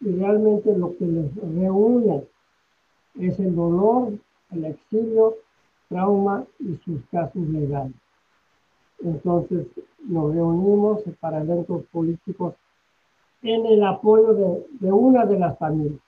[0.00, 2.24] y realmente lo que les reúne
[3.18, 4.12] es el dolor,
[4.50, 5.36] el exilio,
[5.88, 7.94] trauma y sus casos legales.
[9.02, 9.66] Entonces
[10.06, 12.54] nos reunimos para eventos políticos
[13.42, 16.00] en el apoyo de una de las familias.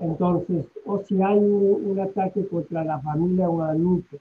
[0.00, 4.18] Entonces, o si hay un, un, ataque contra la familia Guadalupe,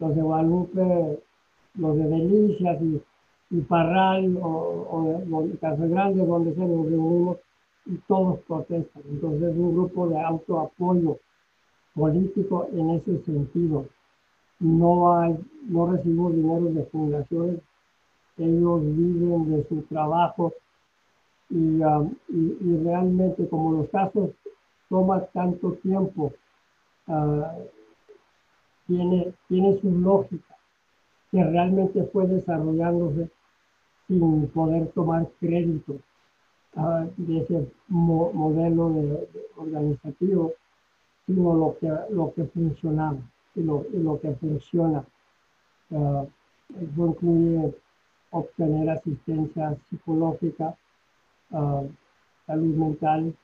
[0.00, 1.22] los de Guadalupe
[1.76, 2.78] los de Delicias
[3.50, 7.38] y, Parral o, o, Casa Grande, donde se nos reunimos
[7.86, 9.02] y todos protestan.
[9.08, 11.18] Entonces es un grupo de autoapoyo
[11.94, 13.86] político en ese sentido.
[14.58, 15.38] No hay,
[15.68, 17.60] no recibimos dinero de fundaciones,
[18.38, 20.52] ellos viven de su trabajo
[21.50, 24.30] y, um, y, realmente como los casos
[24.88, 26.32] toman tanto tiempo,
[27.06, 27.44] uh,
[28.86, 30.56] tiene, tiene su lógica
[31.30, 33.28] que realmente fue desarrollándose
[34.06, 35.96] sin poder tomar crédito
[36.76, 40.52] uh, de ese modelo de, organizativo,
[41.26, 43.18] sino lo que, lo que funcionaba
[43.54, 45.04] y lo, lo que funciona.
[45.90, 46.26] Uh,
[46.80, 47.74] eso incluye
[48.30, 50.76] obtener asistencia psicológica,
[51.50, 51.88] uh,
[52.46, 53.34] salud mental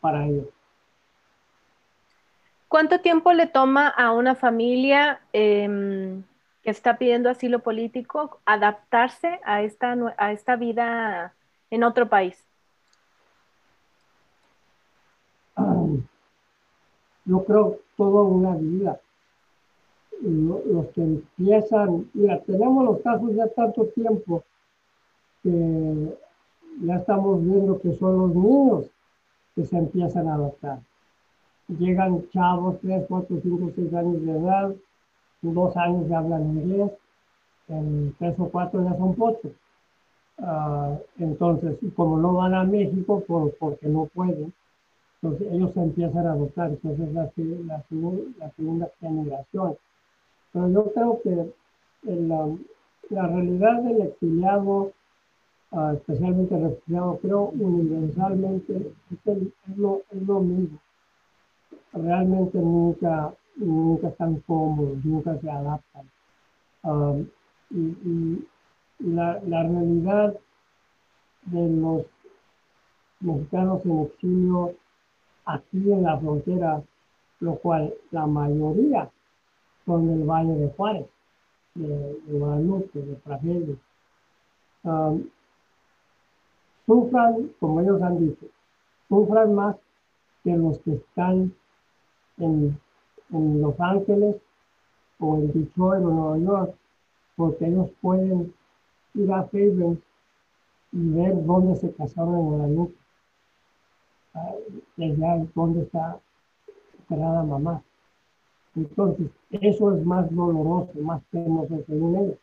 [0.00, 0.46] para ellos.
[2.68, 6.22] ¿Cuánto tiempo le toma a una familia em,
[6.62, 11.32] que está pidiendo asilo político adaptarse a esta, a esta vida
[11.70, 12.44] en otro país?
[17.24, 19.00] Yo creo toda una vida.
[20.20, 24.44] Los que empiezan, mira, tenemos los casos ya tanto tiempo
[25.42, 26.18] que
[26.82, 28.90] ya estamos viendo que son los niños
[29.58, 30.78] que se empiezan a adaptar
[31.68, 34.74] llegan chavos, 3, 4, 5, 6 años de edad,
[35.42, 36.92] dos años ya hablan inglés,
[37.68, 39.52] en tres o cuatro ya son pochos.
[40.38, 44.52] Uh, entonces, como no van a México por, porque no pueden,
[45.20, 46.70] entonces ellos se empiezan a adoptar.
[46.70, 47.82] Entonces, la, la,
[48.38, 49.76] la segunda generación.
[50.52, 51.52] Pero yo creo que
[52.04, 52.48] la,
[53.10, 54.92] la realidad del exiliado,
[55.70, 60.78] especialmente refugiado, creo universalmente es, el, es, lo, mismo
[61.92, 66.10] realmente nunca, nunca están cómodos, nunca se adaptan.
[66.82, 67.26] Um,
[67.70, 68.46] y,
[69.00, 70.34] la, la, realidad
[71.46, 72.06] de los
[73.20, 74.74] mexicanos en exilio
[75.44, 76.82] aquí en la frontera,
[77.40, 79.10] lo cual la mayoría
[79.86, 81.06] son del Valle de Juárez,
[81.74, 83.76] de, Guadalupe, de Fragelio.
[84.82, 85.24] Um,
[86.88, 88.46] sufran, como ellos han dicho,
[89.08, 89.76] sufran más
[90.42, 91.52] que los que están
[92.38, 92.80] en,
[93.30, 94.36] Los Ángeles
[95.20, 96.74] o en Detroit o Nueva York,
[97.36, 98.54] porque ellos pueden
[99.14, 100.00] ir a Facebook
[100.92, 102.94] y ver dónde se casaron en Guadalupe,
[104.32, 104.54] ah,
[104.96, 106.18] desde ahí, dónde está
[107.00, 107.82] enterrada mamá.
[108.74, 112.38] Entonces, eso es más doloroso, más penoso según ellos.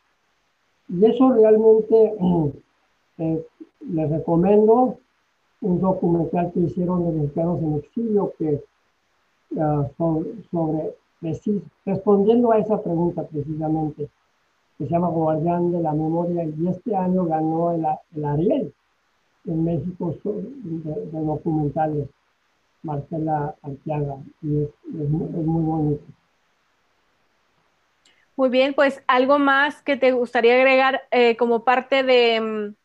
[0.88, 2.14] Y eso realmente
[3.18, 3.46] eh,
[3.90, 4.98] les recomiendo
[5.62, 8.64] un documental que hicieron de mexicanos en exilio que
[9.98, 10.96] sobre,
[11.86, 14.10] respondiendo a esa pregunta precisamente,
[14.78, 17.86] que se llama Guardián de la Memoria y este año ganó el,
[18.16, 18.74] el Ariel
[19.48, 22.10] en México de, documentales,
[22.84, 24.70] Marcela Arteaga, y es,
[25.10, 26.04] muy, bonito.
[28.36, 32.76] Muy bien, pues algo más que te gustaría agregar eh, como parte de, mm,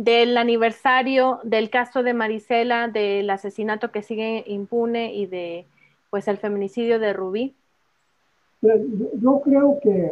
[0.00, 5.66] del aniversario del caso de Marisela, del asesinato que sigue impune y de
[6.08, 7.54] pues el feminicidio de Rubí.
[8.62, 10.10] Yo creo que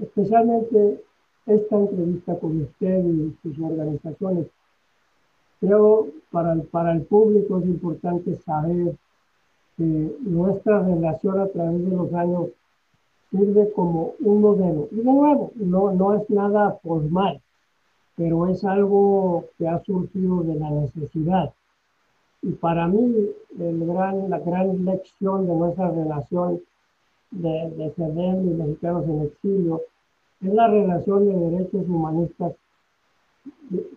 [0.00, 1.02] especialmente
[1.46, 4.46] esta entrevista con usted y sus organizaciones.
[5.58, 8.94] Creo para el, para el público es importante saber
[9.76, 9.82] que
[10.20, 12.50] nuestra relación a través de los años
[13.32, 14.88] sirve como un modelo.
[14.92, 17.40] Y de nuevo, no, no es nada formal,
[18.16, 21.52] pero es algo que ha surgido de la necesidad.
[22.42, 26.60] Y para mí, la gran lección de nuestra relación
[27.30, 29.80] de, de y mexicanos en exilio
[30.42, 32.52] es la relación de derechos humanistas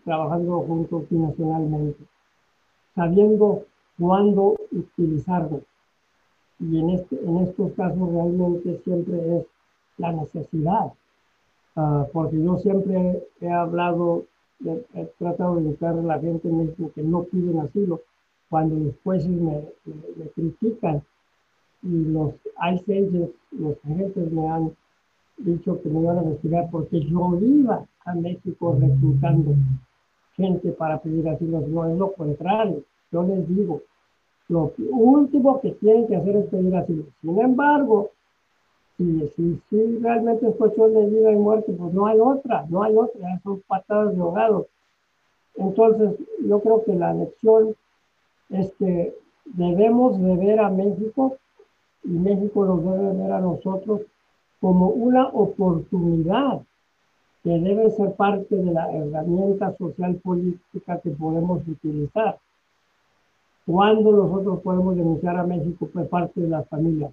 [0.03, 2.03] trabajando juntos nacionalmente,
[2.95, 3.65] sabiendo
[3.99, 5.61] cuándo utilizarlo.
[6.60, 9.45] Y este, en estos casos realmente siempre es
[9.98, 10.94] la necesidad,
[11.77, 14.25] ah, porque yo siempre he hablado,
[14.65, 18.01] he, tratado de educar a la gente en México que no piden asilo,
[18.49, 21.01] cuando los jueces me, me, critican
[21.83, 22.33] y los
[22.73, 24.73] ICE los agentes me han
[25.37, 29.53] dicho que me iban a investigar porque yo iba a México reclutando
[30.35, 31.61] gente para pedir asilo.
[31.67, 32.83] No es lo contrario.
[33.11, 33.81] Yo les digo,
[34.47, 37.03] lo último que tienen que hacer es pedir asilo.
[37.21, 38.11] Sin embargo,
[38.97, 42.83] si, si, si realmente es cuestión de vida y muerte, pues no hay otra, no
[42.83, 44.67] hay otra, son patadas de ahogado.
[45.55, 47.75] Entonces, yo creo que la lección
[48.49, 49.15] es que
[49.45, 51.37] debemos de ver a México
[52.03, 54.01] y México nos debe ver a nosotros
[54.59, 56.61] como una oportunidad
[57.43, 62.37] que debe ser parte de la herramienta social política que podemos utilizar.
[63.65, 67.11] ¿Cuándo nosotros podemos denunciar a México por parte de las familias?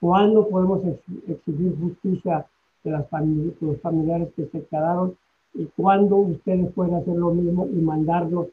[0.00, 0.80] ¿Cuándo podemos
[1.26, 2.46] exigir justicia
[2.84, 5.16] de, las familias, los familiares que se quedaron?
[5.54, 8.48] ¿Y cuándo ustedes pueden hacer lo mismo y mandarlos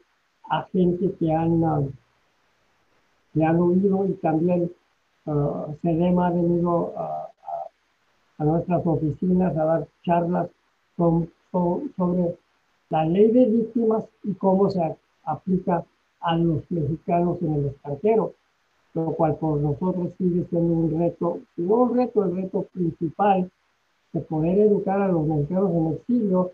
[0.48, 1.90] a gente que han, uh,
[3.34, 4.70] que han huido y también
[5.26, 7.26] uh, ha venido a
[8.38, 10.48] a nuestras oficinas a dar charlas
[10.96, 12.38] sobre
[12.90, 15.84] la ley de víctimas y cómo se aplica
[16.20, 18.32] a los mexicanos en el extranjero,
[19.04, 23.50] lo cual por nosotros sigue siendo un reto, no un reto, el reto principal
[24.12, 26.52] de poder educar a los mexicanos en exilio,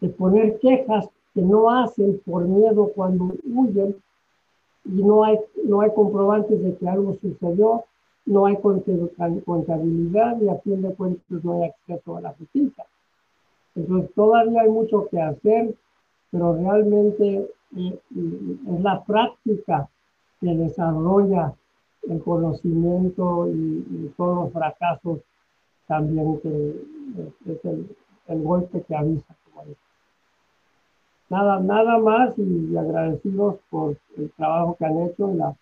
[0.00, 3.96] de poner quejas que no hacen por miedo cuando huyen
[4.84, 7.84] y no hay, no hay comprobantes de que algo sucedió
[8.28, 12.84] no hay contabilidad y a fin de cuentas no hay acceso a la justicia.
[13.74, 15.74] Entonces todavía hay mucho que hacer,
[16.30, 19.88] pero realmente eh, es la práctica
[20.40, 21.54] que desarrolla
[22.08, 25.20] el conocimiento y, todos los fracasos
[25.86, 26.82] también que
[27.46, 29.34] es el, golpe que avisa.
[31.30, 35.56] Nada, nada más y agradecidos por el trabajo que han hecho en la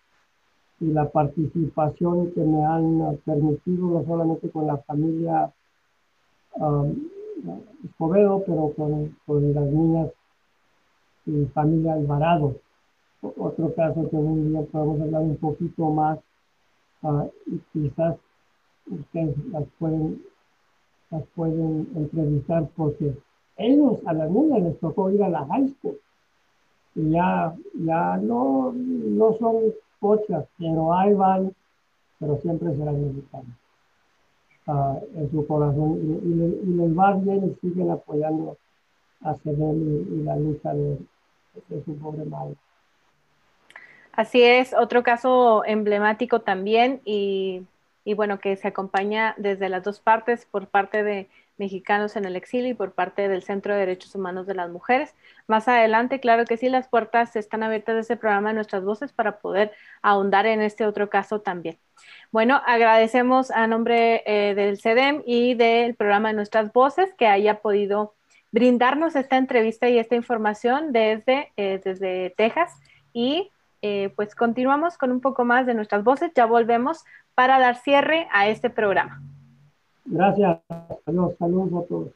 [0.81, 5.51] y la participación que me han permitido, no solamente con la familia
[6.55, 6.95] um,
[7.85, 10.11] Escobedo, pero con, con, las niñas
[11.27, 12.57] y familia Alvarado.
[13.23, 16.19] Otro caso que un día podemos hablar un poquito más
[17.03, 18.17] uh, y quizás
[18.87, 20.23] ustedes las pueden,
[21.11, 23.17] las pueden entrevistar porque
[23.57, 25.99] ellos, a las niñas les tocó ir a la high school
[26.95, 29.73] y ya, ya no, no son
[30.59, 31.53] pero ahí van,
[32.19, 33.57] pero siempre serán mexicanos
[34.67, 38.57] uh, en su corazón y, les va bien y siguen apoyando
[39.23, 40.99] a Cedel y, la lucha de,
[41.85, 42.55] su pobre madre.
[44.17, 47.67] Así es, otro caso emblemático también y,
[48.17, 51.29] bueno, que se acompaña desde las dos partes, por parte de
[51.59, 55.15] mexicanos en el exilio y por parte del Centro de Derechos Humanos de las Mujeres.
[55.47, 59.13] Más adelante, claro que sí, las puertas están abiertas de ese programa de Nuestras Voces
[59.13, 61.77] para poder ahondar en este otro caso también.
[62.33, 67.61] Bueno, agradecemos a nombre eh, del CEDEM y del programa de Nuestras Voces que haya
[67.61, 68.15] podido
[68.51, 72.73] brindarnos esta entrevista y esta información desde, eh, desde Texas
[73.13, 73.51] y
[73.83, 76.33] eh, pues continuamos con un poco más de nuestras voces.
[76.35, 77.05] Ya volvemos
[77.35, 79.21] para dar cierre a este programa.
[80.05, 80.59] Gracias.
[81.07, 81.35] Adiós.
[81.39, 82.09] Saludos a todos.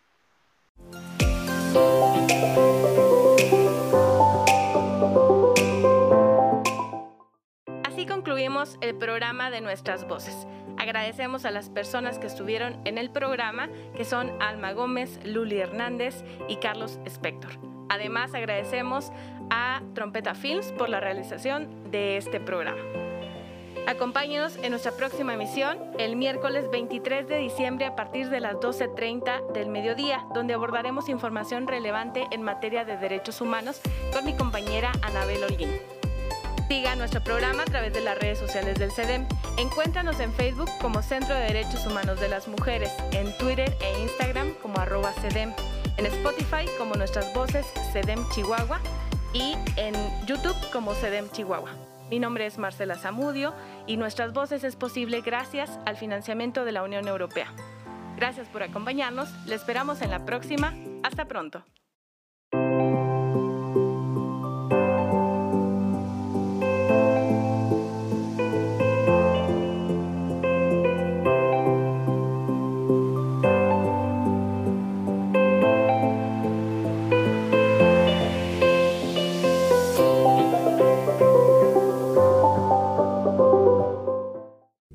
[7.84, 10.46] Así concluimos el programa de Nuestras Voces.
[10.78, 16.24] Agradecemos a las personas que estuvieron en el programa, que son Alma Gómez, Luli Hernández
[16.48, 17.69] y Carlos Spector.
[17.90, 19.10] Además, agradecemos
[19.50, 22.80] a Trompeta Films por la realización de este programa.
[23.86, 29.52] Acompáñenos en nuestra próxima emisión el miércoles 23 de diciembre a partir de las 12.30
[29.52, 33.80] del mediodía, donde abordaremos información relevante en materia de derechos humanos
[34.12, 35.70] con mi compañera Anabel Holguín.
[36.68, 39.26] Siga nuestro programa a través de las redes sociales del CEDEM.
[39.58, 44.54] Encuéntranos en Facebook como Centro de Derechos Humanos de las Mujeres, en Twitter e Instagram
[44.62, 45.52] como arroba CEDEM,
[45.96, 48.80] en Spotify como Nuestras Voces CEDEM Chihuahua
[49.32, 49.94] y en
[50.26, 51.70] YouTube como CEDEM Chihuahua.
[52.10, 53.54] Mi nombre es Marcela Zamudio
[53.86, 57.52] y Nuestras Voces es posible gracias al financiamiento de la Unión Europea.
[58.16, 60.74] Gracias por acompañarnos, le esperamos en la próxima.
[61.02, 61.64] Hasta pronto.